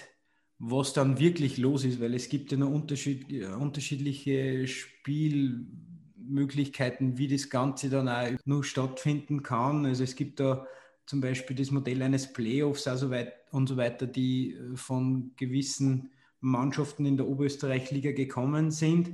was 0.57 0.93
dann 0.93 1.19
wirklich 1.19 1.57
los 1.57 1.83
ist, 1.83 1.99
weil 1.99 2.13
es 2.13 2.29
gibt 2.29 2.51
ja 2.51 2.57
noch 2.57 2.71
Unterschied, 2.71 3.43
unterschiedliche 3.43 4.67
Spielmöglichkeiten, 4.67 7.17
wie 7.17 7.27
das 7.27 7.49
Ganze 7.49 7.89
dann 7.89 8.07
auch 8.07 8.29
nur 8.45 8.63
stattfinden 8.63 9.43
kann. 9.43 9.85
Also 9.85 10.03
es 10.03 10.15
gibt 10.15 10.39
da 10.39 10.65
zum 11.05 11.19
Beispiel 11.21 11.55
das 11.55 11.71
Modell 11.71 12.01
eines 12.01 12.33
Playoffs 12.33 12.87
also 12.87 13.09
weit 13.09 13.33
und 13.51 13.67
so 13.67 13.77
weiter, 13.77 14.07
die 14.07 14.57
von 14.75 15.33
gewissen 15.35 16.11
Mannschaften 16.39 17.05
in 17.05 17.17
der 17.17 17.27
Oberösterreich-Liga 17.27 18.13
gekommen 18.13 18.71
sind. 18.71 19.11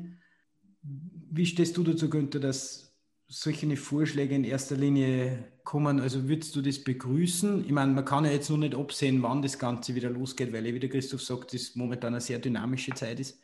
Wie 0.84 1.46
stehst 1.46 1.78
du 1.78 1.84
dazu, 1.84 2.10
Günther, 2.10 2.40
dass 2.40 2.91
solche 3.32 3.78
Vorschläge 3.78 4.36
in 4.36 4.44
erster 4.44 4.76
Linie 4.76 5.46
kommen? 5.64 6.02
Also 6.02 6.28
würdest 6.28 6.56
du 6.56 6.62
das 6.62 6.84
begrüßen? 6.84 7.64
Ich 7.66 7.72
meine, 7.72 7.94
man 7.94 8.04
kann 8.04 8.26
ja 8.26 8.32
jetzt 8.32 8.50
noch 8.50 8.58
nicht 8.58 8.76
absehen, 8.76 9.24
wann 9.24 9.42
das 9.42 9.58
Ganze 9.58 9.96
wieder 9.96 10.10
losgeht, 10.10 10.52
weil, 10.52 10.66
wie 10.66 10.80
der 10.80 10.90
Christoph 10.90 11.24
sagt, 11.24 11.54
das 11.54 11.76
momentan 11.76 12.14
eine 12.14 12.22
sehr 12.22 12.40
dynamische 12.40 12.94
Zeit 12.94 13.20
ist. 13.22 13.42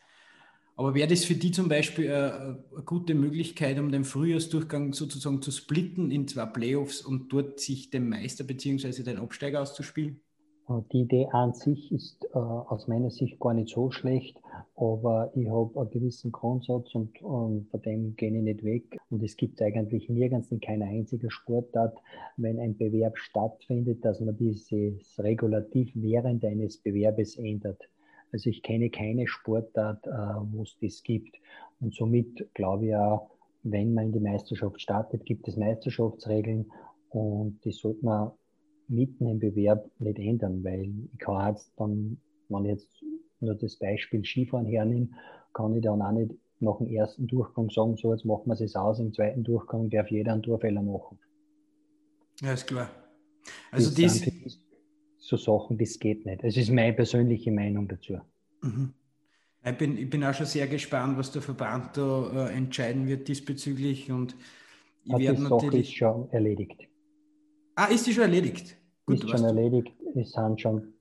Aber 0.76 0.94
wäre 0.94 1.08
das 1.08 1.24
für 1.24 1.36
die 1.36 1.52
zum 1.52 1.70
Beispiel 1.70 2.12
eine, 2.12 2.64
eine, 2.72 2.84
gute 2.84 3.16
Möglichkeit, 3.16 3.80
um 3.80 3.92
den 3.92 4.04
Frühjahrsdurchgang 4.04 4.94
sozusagen 4.94 5.42
zu 5.42 5.52
splitten 5.52 6.12
in 6.12 6.28
zwei 6.28 6.46
Playoffs 6.46 7.02
und 7.02 7.32
dort 7.32 7.60
sich 7.60 7.90
den 7.90 8.10
Meister 8.10 8.44
bzw. 8.44 9.04
den 9.04 9.18
Absteiger 9.18 9.62
auszuspielen? 9.62 10.22
Die 10.70 11.02
Idee 11.02 11.30
an 11.32 11.54
sich 11.54 11.94
ist 11.94 12.26
äh, 12.34 12.38
aus 12.38 12.90
meiner 12.90 13.10
Sicht 13.10 13.40
gar 13.40 13.54
nicht 13.54 13.70
so 13.70 13.90
schlecht, 13.90 14.38
aber 14.76 15.32
ich 15.34 15.48
habe 15.48 15.80
einen 15.80 15.90
gewissen 15.92 16.34
Grundsatz 16.34 16.94
und, 16.94 17.22
und 17.22 17.70
von 17.70 17.82
dem 17.84 18.18
gehe 18.18 18.36
ich 18.36 18.44
nicht 18.44 18.66
weg. 18.66 18.98
Und 19.10 19.24
es 19.24 19.38
gibt 19.38 19.62
eigentlich 19.62 20.10
nirgends 20.10 20.52
in 20.52 20.60
keiner 20.60 20.88
einzigen 20.88 21.32
Sportart, 21.32 21.98
wenn 22.36 22.60
ein 22.60 22.76
Bewerb 22.76 23.18
stattfindet, 23.18 24.04
dass 24.04 24.20
man 24.20 24.36
dieses 24.36 25.18
Regulativ 25.18 25.90
während 25.96 26.44
eines 26.44 26.78
Bewerbes 26.78 27.38
ändert. 27.38 27.82
Also 28.34 28.50
ich 28.50 28.62
kenne 28.62 28.90
keine 28.90 29.26
Sportart, 29.26 30.06
äh, 30.06 30.12
wo 30.52 30.64
es 30.64 30.76
das 30.82 31.02
gibt. 31.02 31.38
Und 31.80 31.96
somit 31.96 32.54
glaube 32.56 32.88
ich 32.88 32.96
auch, 32.96 33.30
wenn 33.64 33.94
man 33.94 34.08
in 34.08 34.12
die 34.12 34.20
Meisterschaft 34.20 34.82
startet, 34.82 35.26
gibt 35.26 35.48
es 35.48 35.56
Meisterschaftsregeln 35.56 36.70
und 37.10 37.64
die 37.64 37.72
sollte 37.72 38.04
man 38.04 38.32
mitten 38.90 39.28
im 39.28 39.40
Bewerb 39.40 39.90
nicht 40.00 40.20
ändern, 40.20 40.64
weil 40.64 40.92
ich 41.14 41.20
kann 41.20 41.54
jetzt 41.54 41.72
dann, 41.78 42.18
wenn 42.50 42.66
ich 42.66 42.72
jetzt 42.72 43.04
nur 43.40 43.56
das 43.56 43.78
Beispiel 43.78 44.24
Skifahren 44.24 44.66
hernehme, 44.66 45.10
kann 45.54 45.76
ich 45.76 45.84
dann 45.84 46.02
auch 46.02 46.12
nicht 46.12 46.34
nach 46.60 46.78
dem 46.78 46.88
ersten 46.88 47.28
Durchgang 47.28 47.70
sagen, 47.70 47.98
so 47.98 48.12
jetzt 48.14 48.26
machen 48.26 48.48
wir 48.48 48.60
es 48.60 48.76
aus, 48.76 49.00
im 49.00 49.14
zweiten 49.14 49.44
Durchgang 49.44 49.90
darf 49.90 50.10
jeder 50.10 50.34
einen 50.34 50.44
Torfehler 50.44 50.82
machen. 50.82 51.20
Ja, 52.42 52.54
ist 52.54 52.68
klar. 52.68 52.90
Also 53.72 53.90
das 53.90 54.22
dies, 54.22 54.60
so 55.18 55.38
Sachen, 55.38 55.78
das 55.78 56.00
geht 56.00 56.26
nicht. 56.26 56.44
Das 56.44 56.58
ist 56.58 56.72
meine 56.72 56.94
persönliche 56.94 57.52
Meinung 57.52 57.88
dazu. 57.88 58.20
Mhm. 58.62 58.94
Ich, 59.64 59.78
bin, 59.78 59.98
ich 59.98 60.10
bin 60.10 60.24
auch 60.24 60.34
schon 60.34 60.46
sehr 60.46 60.68
gespannt, 60.68 61.18
was 61.18 61.32
der 61.32 61.42
Verband 61.42 61.98
da 61.98 62.48
äh, 62.48 62.54
entscheiden 62.54 63.08
wird 63.08 63.28
diesbezüglich 63.28 64.12
und 64.12 64.36
ich 65.04 65.12
werde 65.12 65.36
die 65.36 65.42
Sache 65.42 65.54
natürlich... 65.56 65.90
ist 65.90 65.96
schon 65.96 66.30
erledigt. 66.32 66.87
Ah, 67.80 67.86
ist 67.86 68.08
die 68.08 68.12
schon 68.12 68.24
erledigt? 68.24 68.76
Gut, 69.06 69.24
ist 69.24 69.30
schon 69.30 69.44
erledigt. 69.44 69.94
Es 70.16 70.32
sind 70.32 70.60
schon, 70.60 70.94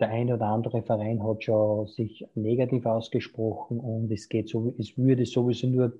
der 0.00 0.08
eine 0.08 0.34
oder 0.34 0.46
andere 0.46 0.82
Verein 0.82 1.22
hat 1.22 1.44
schon 1.44 1.86
sich 1.86 2.26
negativ 2.34 2.84
ausgesprochen 2.84 3.78
und 3.78 4.10
es 4.10 4.28
geht 4.28 4.48
so, 4.48 4.74
es 4.76 4.98
würde 4.98 5.24
sowieso 5.24 5.68
nur 5.68 5.92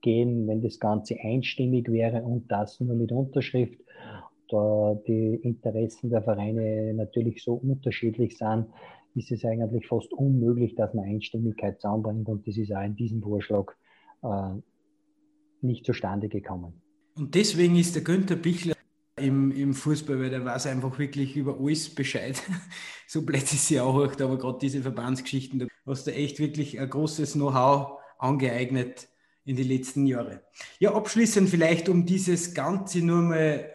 gehen, 0.00 0.48
wenn 0.48 0.62
das 0.62 0.80
Ganze 0.80 1.16
einstimmig 1.22 1.92
wäre 1.92 2.22
und 2.22 2.50
das 2.50 2.80
nur 2.80 2.96
mit 2.96 3.12
Unterschrift. 3.12 3.78
Da 4.48 4.98
die 5.06 5.34
Interessen 5.42 6.08
der 6.08 6.22
Vereine 6.22 6.94
natürlich 6.94 7.44
so 7.44 7.52
unterschiedlich 7.52 8.38
sind, 8.38 8.68
ist 9.14 9.30
es 9.30 9.44
eigentlich 9.44 9.86
fast 9.88 10.10
unmöglich, 10.14 10.74
dass 10.74 10.94
man 10.94 11.04
Einstimmigkeit 11.04 11.82
zusammenbringt 11.82 12.26
und 12.30 12.48
das 12.48 12.56
ist 12.56 12.72
auch 12.72 12.82
in 12.82 12.96
diesem 12.96 13.20
Vorschlag 13.20 13.74
äh, 14.22 14.54
nicht 15.60 15.84
zustande 15.84 16.30
gekommen. 16.30 16.80
Und 17.14 17.34
deswegen 17.34 17.76
ist 17.76 17.94
der 17.94 18.02
Günther 18.02 18.36
Bichler 18.36 18.75
Fußball, 19.76 20.18
weil 20.18 20.30
der 20.30 20.44
weiß 20.44 20.66
einfach 20.66 20.98
wirklich 20.98 21.36
über 21.36 21.58
alles 21.60 21.94
Bescheid. 21.94 22.42
so 23.06 23.24
plötzlich 23.24 23.60
sie 23.60 23.80
auch, 23.80 24.02
aber 24.20 24.38
gerade 24.38 24.58
diese 24.60 24.82
Verbandsgeschichten, 24.82 25.60
da 25.60 25.66
hast 25.86 26.06
du 26.06 26.12
echt 26.12 26.38
wirklich 26.38 26.80
ein 26.80 26.90
großes 26.90 27.34
Know-how 27.34 27.98
angeeignet 28.18 29.08
in 29.44 29.56
die 29.56 29.62
letzten 29.62 30.06
Jahre. 30.06 30.42
Ja, 30.80 30.94
abschließend 30.94 31.48
vielleicht, 31.48 31.88
um 31.88 32.04
dieses 32.04 32.52
Ganze 32.52 33.00
nur 33.00 33.22
mal 33.22 33.72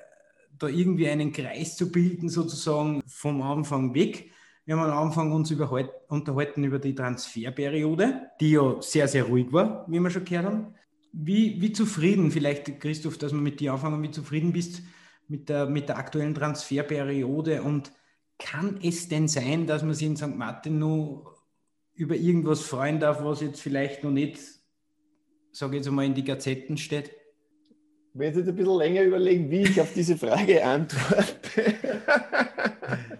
da 0.60 0.68
irgendwie 0.68 1.08
einen 1.08 1.32
Kreis 1.32 1.76
zu 1.76 1.92
bilden, 1.92 2.30
sozusagen 2.30 3.02
vom 3.08 3.42
Anfang 3.42 3.96
weg. 3.96 4.32
Wir 4.66 4.78
haben 4.78 4.92
am 4.92 5.08
Anfang 5.08 5.32
uns 5.32 5.52
unterhalten 5.52 6.64
über 6.64 6.78
die 6.78 6.94
Transferperiode, 6.94 8.30
die 8.40 8.52
ja 8.52 8.80
sehr, 8.82 9.08
sehr 9.08 9.24
ruhig 9.24 9.52
war, 9.52 9.86
wie 9.88 10.00
wir 10.00 10.10
schon 10.12 10.24
gehört 10.24 10.46
haben. 10.46 10.76
Wie, 11.14 11.60
wie 11.62 11.74
zufrieden, 11.74 12.32
vielleicht 12.32 12.80
Christoph, 12.80 13.18
dass 13.18 13.34
wir 13.34 13.42
mit 13.42 13.60
dir 13.60 13.74
anfangen, 13.74 14.02
wie 14.04 14.12
zufrieden 14.12 14.54
bist 14.54 14.84
mit 15.32 15.48
der, 15.48 15.66
mit 15.66 15.88
der 15.88 15.98
aktuellen 15.98 16.36
Transferperiode 16.36 17.64
und 17.64 17.92
kann 18.38 18.80
es 18.84 19.08
denn 19.08 19.30
sein, 19.30 19.66
dass 19.66 19.82
man 19.82 19.94
sich 19.94 20.08
in 20.08 20.18
St. 20.18 20.36
Martin 20.36 20.78
nur 20.78 21.38
über 21.94 22.16
irgendwas 22.16 22.62
freuen 22.62 23.00
darf, 23.00 23.24
was 23.24 23.42
jetzt 23.42 23.62
vielleicht 23.62 24.04
noch 24.04 24.12
nicht, 24.12 24.40
sage 25.52 25.76
ich 25.76 25.80
jetzt 25.80 25.88
einmal, 25.88 26.06
in 26.06 26.16
die 26.16 26.26
Gazetten 26.26 26.78
steht? 26.78 27.12
Ich 28.14 28.20
will 28.20 28.28
jetzt 28.28 28.46
ein 28.46 28.56
bisschen 28.56 28.78
länger 28.78 29.04
überlegen, 29.04 29.50
wie 29.50 29.62
ich 29.62 29.80
auf 29.80 29.94
diese 29.94 30.18
Frage 30.18 30.66
antworte. 30.66 31.76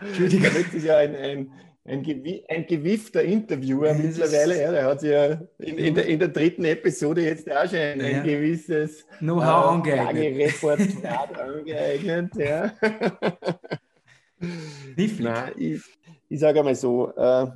Entschuldigung. 0.02 0.50
Das 0.54 0.74
ist 0.74 0.84
ja 0.84 0.98
ein, 0.98 1.16
ein, 1.16 1.52
ein, 1.84 2.06
ein 2.48 2.68
gewiffter 2.68 3.24
Interviewer 3.24 3.88
ja, 3.88 3.96
mittlerweile. 3.96 4.62
Ja, 4.62 4.72
der 4.72 4.86
hat 4.86 5.02
sich 5.02 5.12
ja 5.12 5.42
in, 5.58 5.78
in, 5.78 5.96
der, 5.96 6.06
in 6.06 6.20
der 6.20 6.28
dritten 6.28 6.64
Episode 6.66 7.24
jetzt 7.24 7.52
auch 7.52 7.68
schon 7.68 7.80
ein, 7.80 8.02
ein 8.02 8.24
gewisses 8.24 9.08
Know-how 9.20 9.88
äh, 9.88 9.98
angeeignet. 9.98 10.64
angeeignet. 11.40 12.36
Ja. 12.36 12.72
Nein, 15.20 15.52
ich, 15.58 15.82
ich 16.30 16.40
sage 16.40 16.60
einmal 16.60 16.76
so, 16.76 17.16
äh, 17.16 17.48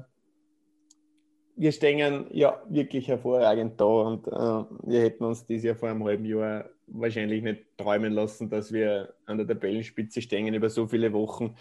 wir 1.58 1.72
stehen 1.72 2.28
ja 2.32 2.62
wirklich 2.68 3.08
hervorragend 3.08 3.80
da 3.80 3.86
und 3.86 4.28
äh, 4.28 4.90
wir 4.90 5.02
hätten 5.02 5.24
uns 5.24 5.46
dieses 5.46 5.66
Jahr 5.66 5.76
vor 5.76 5.90
einem 5.90 6.04
halben 6.04 6.26
Jahr 6.26 6.66
wahrscheinlich 6.88 7.44
nicht 7.44 7.66
träumen 7.78 8.14
lassen, 8.14 8.50
dass 8.50 8.72
wir 8.72 9.14
an 9.26 9.38
der 9.38 9.48
Tabellenspitze 9.48 10.22
stehen 10.22 10.54
über 10.54 10.70
so 10.70 10.88
viele 10.88 11.14
Wochen. 11.14 11.56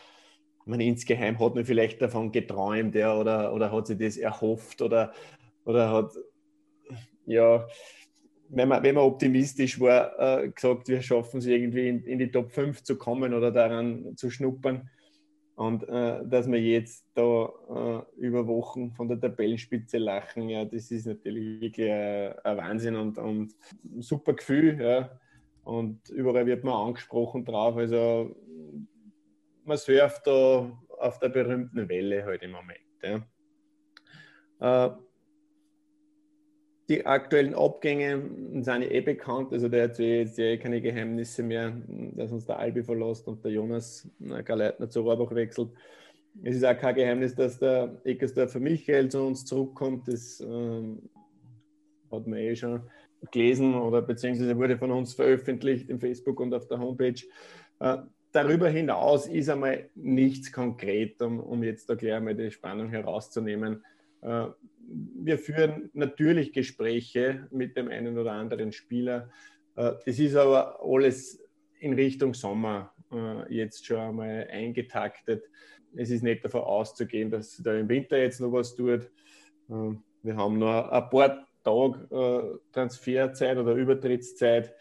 Man 0.66 0.80
insgeheim 0.80 1.38
hat 1.38 1.54
man 1.54 1.64
vielleicht 1.64 2.00
davon 2.00 2.32
geträumt 2.32 2.94
ja, 2.94 3.14
oder, 3.16 3.52
oder 3.52 3.70
hat 3.70 3.86
sich 3.86 3.98
das 3.98 4.16
erhofft 4.16 4.80
oder, 4.80 5.12
oder 5.64 5.90
hat, 5.90 6.12
ja, 7.26 7.66
wenn 8.48 8.68
man, 8.68 8.82
wenn 8.82 8.94
man 8.94 9.04
optimistisch 9.04 9.80
war, 9.80 10.18
äh, 10.18 10.48
gesagt, 10.48 10.88
wir 10.88 11.02
schaffen 11.02 11.38
es 11.38 11.46
irgendwie 11.46 11.88
in, 11.88 12.04
in, 12.04 12.18
die 12.18 12.30
Top 12.30 12.50
5 12.50 12.82
zu 12.82 12.96
kommen 12.96 13.34
oder 13.34 13.50
daran 13.50 14.16
zu 14.16 14.30
schnuppern. 14.30 14.88
Und 15.56 15.88
äh, 15.88 16.26
dass 16.26 16.50
wir 16.50 16.60
jetzt 16.60 17.06
da 17.14 18.04
äh, 18.16 18.20
über 18.20 18.46
Wochen 18.48 18.90
von 18.92 19.08
der 19.08 19.20
Tabellenspitze 19.20 19.98
lachen, 19.98 20.48
ja, 20.48 20.64
das 20.64 20.90
ist 20.90 21.06
natürlich 21.06 21.60
wirklich 21.60 21.90
ein, 21.90 22.34
ein 22.42 22.56
Wahnsinn 22.56 22.96
und, 22.96 23.18
und 23.18 23.54
ein 23.84 24.02
super 24.02 24.34
Gefühl. 24.34 24.80
Ja. 24.80 25.10
Und 25.62 26.08
überall 26.10 26.46
wird 26.46 26.64
man 26.64 26.74
angesprochen 26.88 27.44
drauf. 27.44 27.76
Also 27.76 28.34
man 29.64 29.76
surft 29.76 30.26
da 30.26 30.70
auf 30.98 31.18
der 31.18 31.28
berühmten 31.28 31.88
Welle 31.88 32.24
halt 32.24 32.42
im 32.42 32.52
Moment. 32.52 32.78
Ja. 34.60 34.86
Äh, 34.86 34.96
die 36.88 37.06
aktuellen 37.06 37.54
Abgänge 37.54 38.30
sind 38.60 38.82
eh 38.82 39.00
bekannt, 39.00 39.52
also 39.52 39.68
der 39.68 39.82
erzählt 39.82 40.28
jetzt 40.28 40.38
eh 40.38 40.58
keine 40.58 40.82
Geheimnisse 40.82 41.42
mehr, 41.42 41.72
dass 42.14 42.30
uns 42.30 42.44
der 42.44 42.58
Albi 42.58 42.82
verlässt 42.82 43.26
und 43.26 43.42
der 43.42 43.52
Jonas 43.52 44.06
Galeitner 44.44 44.90
zu 44.90 45.00
Rohrbach 45.00 45.34
wechselt. 45.34 45.70
Es 46.42 46.56
ist 46.56 46.64
auch 46.64 46.76
kein 46.76 46.94
Geheimnis, 46.94 47.34
dass 47.34 47.58
der 47.58 48.00
Eckersdorfer 48.04 48.60
Michael 48.60 49.08
zu 49.08 49.22
uns 49.22 49.46
zurückkommt. 49.46 50.08
Das 50.08 50.40
ähm, 50.40 51.08
hat 52.10 52.26
man 52.26 52.38
eh 52.38 52.54
schon 52.54 52.82
gelesen 53.30 53.74
oder 53.74 54.02
beziehungsweise 54.02 54.56
wurde 54.56 54.76
von 54.76 54.90
uns 54.90 55.14
veröffentlicht 55.14 55.88
im 55.88 56.00
Facebook 56.00 56.38
und 56.40 56.52
auf 56.52 56.66
der 56.66 56.80
Homepage. 56.80 57.22
Äh, 57.80 57.98
darüber 58.34 58.68
hinaus 58.68 59.26
ist 59.26 59.48
einmal 59.48 59.88
nichts 59.94 60.52
konkret, 60.52 61.22
um, 61.22 61.40
um 61.40 61.62
jetzt 61.62 61.88
da 61.88 61.94
gleich 61.94 62.14
einmal 62.14 62.34
die 62.34 62.50
Spannung 62.50 62.90
herauszunehmen. 62.90 63.84
Äh, 64.22 64.46
wir 64.86 65.38
führen 65.38 65.90
natürlich 65.92 66.52
Gespräche 66.52 67.46
mit 67.50 67.76
dem 67.76 67.88
einen 67.88 68.18
oder 68.18 68.32
anderen 68.32 68.72
Spieler. 68.72 69.30
Äh, 69.76 69.92
das 70.04 70.18
ist 70.18 70.34
aber 70.34 70.80
alles 70.82 71.42
in 71.78 71.94
Richtung 71.94 72.34
Sommer 72.34 72.92
äh, 73.12 73.54
jetzt 73.54 73.86
schon 73.86 73.98
einmal 73.98 74.48
eingetaktet. 74.50 75.44
Es 75.94 76.10
ist 76.10 76.22
nicht 76.22 76.44
davon 76.44 76.62
auszugehen, 76.62 77.30
dass 77.30 77.56
da 77.62 77.74
im 77.74 77.88
Winter 77.88 78.18
jetzt 78.18 78.40
noch 78.40 78.52
was 78.52 78.74
tut. 78.74 79.10
Äh, 79.70 79.94
wir 80.22 80.36
haben 80.36 80.58
noch 80.58 80.88
ein 80.90 81.10
paar 81.10 81.46
Tage 81.62 82.60
Transferzeit 82.72 83.56
oder 83.56 83.72
Übertrittszeit. 83.72 84.74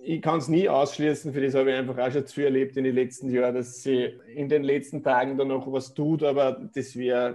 Ich 0.00 0.22
kann 0.22 0.38
es 0.38 0.48
nie 0.48 0.68
ausschließen, 0.68 1.32
für 1.32 1.40
das 1.40 1.54
habe 1.54 1.70
ich 1.70 1.76
einfach 1.76 1.98
auch 1.98 2.10
schon 2.10 2.26
zu 2.26 2.42
erlebt 2.42 2.76
in 2.76 2.84
den 2.84 2.94
letzten 2.94 3.30
Jahren, 3.30 3.54
dass 3.54 3.82
sie 3.82 4.14
in 4.34 4.48
den 4.48 4.62
letzten 4.62 5.02
Tagen 5.02 5.36
da 5.36 5.44
noch 5.44 5.70
was 5.70 5.92
tut, 5.92 6.22
aber 6.22 6.70
das 6.74 6.96
wäre 6.96 7.34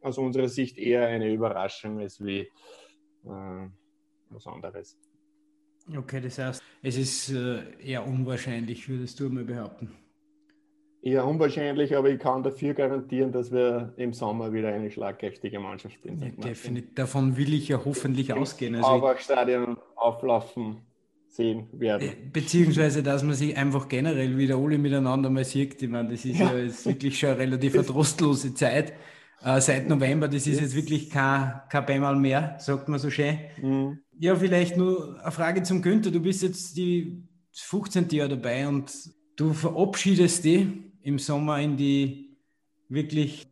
aus 0.00 0.18
unserer 0.18 0.48
Sicht 0.48 0.78
eher 0.78 1.06
eine 1.06 1.32
Überraschung 1.32 2.00
als 2.00 2.24
wie 2.24 2.40
äh, 2.40 3.68
was 4.30 4.46
anderes. 4.46 4.98
Okay, 5.96 6.20
das 6.20 6.38
heißt, 6.38 6.62
es 6.82 6.96
ist 6.96 7.30
äh, 7.30 7.62
eher 7.82 8.06
unwahrscheinlich, 8.06 8.88
würdest 8.88 9.20
du 9.20 9.28
mal 9.30 9.44
behaupten? 9.44 9.90
Eher 11.00 11.24
unwahrscheinlich, 11.24 11.96
aber 11.96 12.10
ich 12.10 12.18
kann 12.18 12.42
dafür 12.42 12.74
garantieren, 12.74 13.30
dass 13.30 13.52
wir 13.52 13.94
im 13.96 14.12
Sommer 14.12 14.52
wieder 14.52 14.68
eine 14.68 14.90
schlagkräftige 14.90 15.60
Mannschaft 15.60 16.02
sind. 16.02 16.20
Ja, 16.20 16.30
definitiv. 16.30 16.94
Davon 16.94 17.36
will 17.36 17.54
ich 17.54 17.68
ja 17.68 17.80
hoffentlich 17.84 18.30
Im 18.30 18.38
ausgehen. 18.38 18.74
Also 18.74 19.14
Stadion 19.16 19.78
auflaufen 19.94 20.82
sehen 21.28 21.68
werden. 21.72 22.10
Beziehungsweise, 22.32 23.02
dass 23.02 23.22
man 23.22 23.34
sich 23.34 23.56
einfach 23.56 23.88
generell 23.88 24.36
wieder 24.36 24.56
alle 24.56 24.78
miteinander 24.78 25.30
mal 25.30 25.44
sieht. 25.44 25.80
Ich 25.82 25.88
meine, 25.88 26.10
das 26.10 26.24
ist 26.24 26.38
ja, 26.38 26.52
ja 26.52 26.58
ist 26.58 26.86
wirklich 26.86 27.18
schon 27.18 27.30
eine 27.30 27.38
relativ 27.40 27.74
trostlose 27.86 28.54
Zeit 28.54 28.92
äh, 29.42 29.60
seit 29.60 29.88
November. 29.88 30.28
Das 30.28 30.46
ist 30.46 30.60
jetzt 30.60 30.74
wirklich 30.74 31.10
kein, 31.10 31.60
kein 31.70 31.86
Beimal 31.86 32.16
mehr, 32.16 32.56
sagt 32.58 32.88
man 32.88 32.98
so 32.98 33.10
schön. 33.10 33.38
Mhm. 33.60 33.98
Ja, 34.18 34.34
vielleicht 34.34 34.76
nur 34.76 35.20
eine 35.22 35.30
Frage 35.30 35.62
zum 35.62 35.82
Günther. 35.82 36.10
Du 36.10 36.20
bist 36.20 36.42
jetzt 36.42 36.76
die 36.76 37.22
15. 37.52 38.08
Jahr 38.10 38.28
dabei 38.28 38.66
und 38.66 38.92
du 39.36 39.52
verabschiedest 39.52 40.44
dich 40.44 40.66
im 41.02 41.18
Sommer 41.18 41.60
in 41.60 41.76
die 41.76 42.36
wirklich 42.88 43.46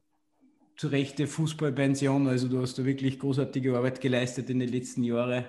zu 0.77 0.89
rechte 0.89 1.27
Fußballpension. 1.27 2.27
Also 2.27 2.49
du 2.49 2.61
hast 2.61 2.79
da 2.79 2.85
wirklich 2.85 3.19
großartige 3.19 3.77
Arbeit 3.77 4.01
geleistet 4.01 4.51
in 4.51 4.59
den 4.59 4.69
letzten 4.69 5.05
Jahren. 5.05 5.45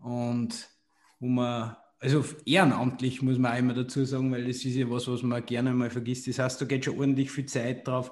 Und 0.00 0.68
wo 1.22 1.28
man, 1.28 1.76
also 2.00 2.24
ehrenamtlich 2.44 3.22
muss 3.22 3.38
man 3.38 3.52
einmal 3.52 3.76
dazu 3.76 4.04
sagen, 4.04 4.32
weil 4.32 4.44
das 4.44 4.64
ist 4.64 4.74
ja 4.74 4.90
was, 4.90 5.06
was 5.06 5.22
man 5.22 5.46
gerne 5.46 5.72
mal 5.72 5.88
vergisst. 5.88 6.26
Das 6.26 6.40
heißt, 6.40 6.60
da 6.60 6.64
geht 6.66 6.84
schon 6.84 6.98
ordentlich 6.98 7.30
viel 7.30 7.46
Zeit 7.46 7.86
drauf. 7.86 8.10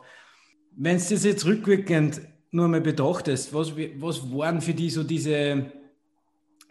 Wenn 0.76 0.96
du 0.96 1.04
das 1.10 1.24
jetzt 1.24 1.44
rückwirkend 1.44 2.20
nur 2.52 2.68
mal 2.68 2.80
betrachtest, 2.80 3.52
was, 3.52 3.76
was 3.76 4.32
waren 4.32 4.60
für 4.60 4.74
dich 4.74 4.94
so 4.94 5.02
diese, 5.02 5.72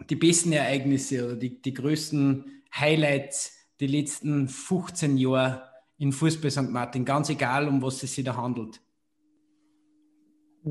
die 0.10 0.16
besten 0.16 0.54
Ereignisse 0.54 1.26
oder 1.26 1.36
die, 1.36 1.62
die 1.62 1.74
größten 1.74 2.46
Highlights 2.74 3.58
die 3.82 3.88
letzten 3.88 4.48
15 4.48 5.18
Jahre 5.18 5.64
in 5.98 6.14
Fußball 6.14 6.52
St. 6.52 6.70
Martin, 6.70 7.04
ganz 7.04 7.30
egal, 7.30 7.68
um 7.68 7.82
was 7.82 8.02
es 8.02 8.16
sich 8.16 8.24
da 8.24 8.38
handelt? 8.38 8.80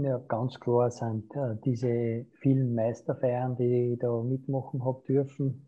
Ja, 0.03 0.19
ganz 0.29 0.61
klar 0.61 0.93
sind 0.93 1.35
äh, 1.35 1.57
diese 1.65 2.25
vielen 2.41 2.75
Meisterfeiern, 2.75 3.57
die 3.57 3.95
ich 3.95 3.99
da 3.99 4.23
mitmachen 4.23 4.85
habe 4.85 5.03
dürfen. 5.09 5.67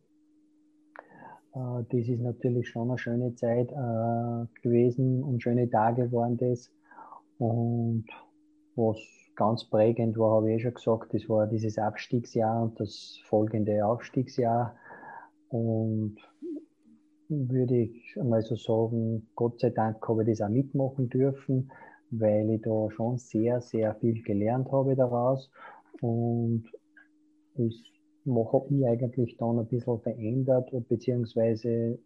Äh, 1.53 1.83
das 1.90 2.09
ist 2.09 2.21
natürlich 2.21 2.69
schon 2.69 2.90
eine 2.90 2.99
schöne 2.99 3.35
Zeit 3.35 3.73
äh, 3.73 4.62
gewesen 4.62 5.25
und 5.25 5.43
schöne 5.43 5.69
Tage 5.69 6.12
waren 6.12 6.37
das. 6.37 6.71
Und 7.38 8.05
was 8.77 8.99
ganz 9.35 9.64
prägend 9.64 10.16
war, 10.16 10.37
habe 10.37 10.53
ich 10.53 10.59
eh 10.59 10.61
schon 10.61 10.75
gesagt, 10.75 11.12
das 11.12 11.29
war 11.29 11.49
dieses 11.49 11.77
Abstiegsjahr 11.77 12.62
und 12.62 12.79
das 12.79 13.19
folgende 13.25 13.85
Aufstiegsjahr. 13.85 14.77
Und 15.49 16.16
würde 17.29 17.77
ich 17.79 18.16
einmal 18.16 18.43
so 18.43 18.55
sagen, 18.55 19.29
Gott 19.35 19.59
sei 19.59 19.71
Dank 19.71 20.07
habe 20.07 20.23
ich 20.23 20.29
das 20.29 20.40
auch 20.40 20.53
mitmachen 20.53 21.09
dürfen, 21.09 21.73
weil 22.11 22.51
ich 22.51 22.62
da 22.62 22.90
schon 22.90 23.18
sehr, 23.18 23.61
sehr 23.61 23.94
viel 23.96 24.23
gelernt 24.23 24.70
habe 24.73 24.96
daraus. 24.96 25.51
Und 26.01 26.64
es 27.55 27.75
habe 28.27 28.75
ich 28.75 28.87
eigentlich 28.87 29.37
dann 29.37 29.59
ein 29.59 29.66
bisschen 29.66 30.01
verändert, 30.01 30.70
beziehungsweise 30.88 31.99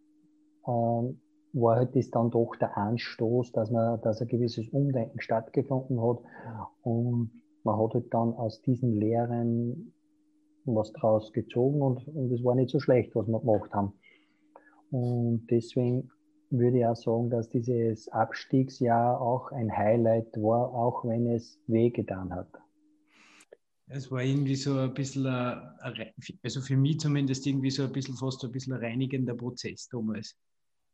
ähm, 0.66 1.20
war 1.52 1.76
halt 1.76 1.94
das 1.94 2.10
dann 2.10 2.30
doch 2.30 2.56
der 2.56 2.76
Anstoß, 2.76 3.52
dass 3.52 3.70
man, 3.70 4.00
dass 4.00 4.20
ein 4.20 4.28
gewisses 4.28 4.68
Umdenken 4.68 5.20
stattgefunden 5.20 6.00
hat 6.00 6.18
und 6.82 7.30
man 7.62 7.78
hat 7.78 7.94
halt 7.94 8.12
dann 8.12 8.34
aus 8.34 8.60
diesen 8.62 8.98
Lehren 8.98 9.92
was 10.66 10.92
draus 10.92 11.32
gezogen 11.32 11.80
und, 11.82 12.08
und 12.08 12.32
es 12.32 12.42
war 12.42 12.54
nicht 12.54 12.70
so 12.70 12.80
schlecht, 12.80 13.14
was 13.14 13.28
wir 13.28 13.38
gemacht 13.38 13.72
haben. 13.72 13.92
Und 14.90 15.46
deswegen 15.50 16.10
würde 16.58 16.90
auch 16.90 16.96
sagen, 16.96 17.30
dass 17.30 17.48
dieses 17.48 18.08
Abstiegsjahr 18.08 19.20
auch 19.20 19.52
ein 19.52 19.74
Highlight 19.76 20.36
war, 20.36 20.72
auch 20.74 21.04
wenn 21.04 21.26
es 21.26 21.58
wehgetan 21.66 22.34
hat. 22.34 22.48
Es 23.86 24.10
war 24.10 24.22
irgendwie 24.22 24.56
so 24.56 24.78
ein 24.78 24.94
bisschen, 24.94 25.26
also 25.26 26.60
für 26.60 26.76
mich 26.76 27.00
zumindest 27.00 27.46
irgendwie 27.46 27.70
so 27.70 27.84
ein 27.84 27.92
bisschen 27.92 28.16
fast 28.16 28.44
ein 28.44 28.50
bisschen 28.50 28.72
ein 28.72 28.80
reinigender 28.80 29.34
Prozess 29.34 29.88
damals. 29.88 30.36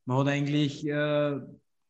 Man 0.06 0.18
hat 0.18 0.28
eigentlich 0.28 0.86
äh, 0.86 1.40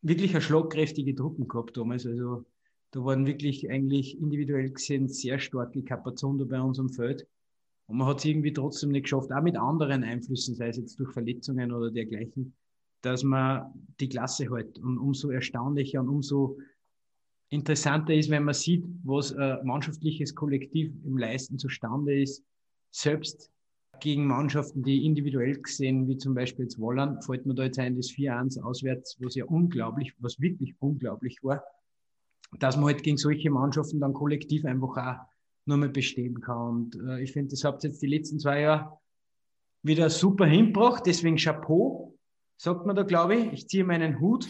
wirklich 0.01 0.31
eine 0.31 0.41
schlagkräftige 0.41 1.15
Truppen 1.15 1.47
gehabt 1.47 1.75
damals. 1.75 2.05
Also 2.05 2.45
da 2.91 3.03
waren 3.03 3.25
wirklich 3.25 3.69
eigentlich 3.69 4.19
individuell 4.19 4.69
gesehen 4.69 5.07
sehr 5.07 5.39
starke 5.39 5.83
Kapazonen 5.83 6.47
bei 6.47 6.61
uns 6.61 6.79
am 6.79 6.89
Feld. 6.89 7.25
Und 7.87 7.97
man 7.97 8.07
hat 8.07 8.19
es 8.19 8.25
irgendwie 8.25 8.53
trotzdem 8.53 8.91
nicht 8.91 9.03
geschafft, 9.03 9.31
auch 9.31 9.41
mit 9.41 9.57
anderen 9.57 10.03
Einflüssen, 10.03 10.55
sei 10.55 10.69
es 10.69 10.77
jetzt 10.77 10.99
durch 10.99 11.11
Verletzungen 11.11 11.71
oder 11.71 11.91
dergleichen, 11.91 12.53
dass 13.01 13.23
man 13.23 13.71
die 13.99 14.09
Klasse 14.09 14.49
hält. 14.51 14.77
Und 14.79 14.97
umso 14.97 15.29
erstaunlicher 15.29 15.99
und 16.01 16.09
umso 16.09 16.57
interessanter 17.49 18.13
ist, 18.13 18.29
wenn 18.29 18.43
man 18.43 18.53
sieht, 18.53 18.85
was 19.03 19.33
ein 19.33 19.65
mannschaftliches 19.65 20.33
Kollektiv 20.35 20.91
im 21.05 21.17
Leisten 21.17 21.59
zustande 21.59 22.21
ist, 22.21 22.43
selbst 22.91 23.51
gegen 23.99 24.25
Mannschaften, 24.25 24.83
die 24.83 25.05
individuell 25.05 25.61
gesehen, 25.61 26.07
wie 26.07 26.17
zum 26.17 26.33
Beispiel 26.33 26.65
jetzt 26.65 26.79
Wollern, 26.79 27.21
fällt 27.21 27.45
mir 27.45 27.53
da 27.53 27.63
jetzt 27.63 27.79
ein, 27.79 27.95
das 27.95 28.07
4-1 28.07 28.61
auswärts, 28.61 29.17
was 29.19 29.35
ja 29.35 29.45
unglaublich, 29.45 30.13
was 30.19 30.39
wirklich 30.39 30.75
unglaublich 30.79 31.37
war, 31.43 31.63
dass 32.59 32.75
man 32.75 32.85
halt 32.85 33.03
gegen 33.03 33.17
solche 33.17 33.49
Mannschaften 33.49 33.99
dann 33.99 34.13
kollektiv 34.13 34.65
einfach 34.65 34.97
auch 34.97 35.25
nur 35.65 35.77
mehr 35.77 35.89
bestehen 35.89 36.41
kann. 36.41 36.69
Und 36.69 36.95
äh, 36.95 37.21
ich 37.21 37.31
finde, 37.31 37.51
das 37.51 37.63
habt 37.63 37.83
ihr 37.83 37.89
jetzt 37.89 38.01
die 38.01 38.07
letzten 38.07 38.39
zwei 38.39 38.61
Jahre 38.61 38.97
wieder 39.83 40.09
super 40.09 40.45
hinbracht. 40.45 41.05
Deswegen 41.05 41.37
Chapeau, 41.37 42.10
sagt 42.61 42.85
man 42.85 42.95
da, 42.95 43.01
glaube 43.01 43.35
ich. 43.35 43.53
Ich 43.53 43.67
ziehe 43.67 43.83
meinen 43.83 44.19
Hut. 44.19 44.47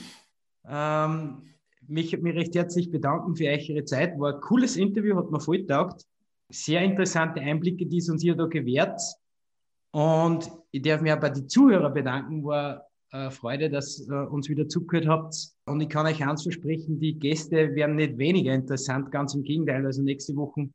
Ähm, 0.68 1.44
mich, 1.88 2.18
mich 2.22 2.36
recht 2.36 2.54
herzlich 2.56 2.92
bedanken 2.92 3.38
für 3.38 3.46
eure 3.46 3.86
Zeit. 3.86 4.20
War 4.20 4.36
ein 4.36 4.42
cooles 4.42 4.76
Interview, 4.76 5.16
hat 5.16 5.32
mir 5.32 5.40
voll 5.40 5.66
taugt. 5.66 6.06
Sehr 6.50 6.82
interessante 6.82 7.40
Einblicke, 7.40 7.86
die 7.86 8.00
es 8.00 8.10
uns 8.10 8.22
hier 8.22 8.36
da 8.36 8.48
gewährt. 8.48 9.00
Und 9.92 10.52
ich 10.72 10.82
darf 10.82 11.02
mich 11.02 11.14
auch 11.14 11.22
bei 11.22 11.30
den 11.30 11.48
Zuhörern 11.48 11.94
bedanken. 11.94 12.44
War 12.44 12.86
äh, 13.12 13.32
Freude, 13.32 13.70
dass 13.70 14.06
ihr 14.06 14.30
uns 14.30 14.50
wieder 14.50 14.68
zugehört 14.68 15.08
habt. 15.08 15.34
Und 15.66 15.80
ich 15.80 15.88
kann 15.88 16.06
euch 16.06 16.22
eins 16.22 16.44
versprechen, 16.44 17.00
die 17.00 17.18
Gäste 17.18 17.74
werden 17.76 17.96
nicht 17.96 18.18
weniger 18.18 18.54
interessant, 18.54 19.10
ganz 19.12 19.36
im 19.36 19.44
Gegenteil. 19.44 19.86
Also 19.86 20.02
nächste 20.02 20.36
Woche 20.36 20.70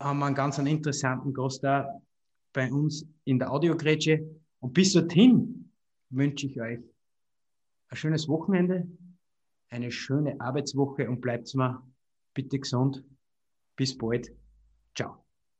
haben 0.00 0.20
wir 0.20 0.26
einen 0.26 0.36
ganz 0.36 0.58
interessanten 0.58 1.34
Gast 1.34 1.64
da 1.64 2.00
bei 2.52 2.72
uns 2.72 3.04
in 3.24 3.40
der 3.40 3.50
Audiogrätsche. 3.50 4.24
Und 4.60 4.74
bis 4.74 4.92
dorthin 4.92 5.67
wünsche 6.10 6.46
ich 6.46 6.60
euch 6.60 6.80
ein 7.88 7.96
schönes 7.96 8.28
Wochenende, 8.28 8.86
eine 9.70 9.90
schöne 9.90 10.40
Arbeitswoche 10.40 11.08
und 11.08 11.20
bleibt 11.20 11.54
mal 11.54 11.82
bitte 12.34 12.58
gesund. 12.58 13.04
Bis 13.76 13.96
bald. 13.96 14.32
Ciao. 14.94 15.27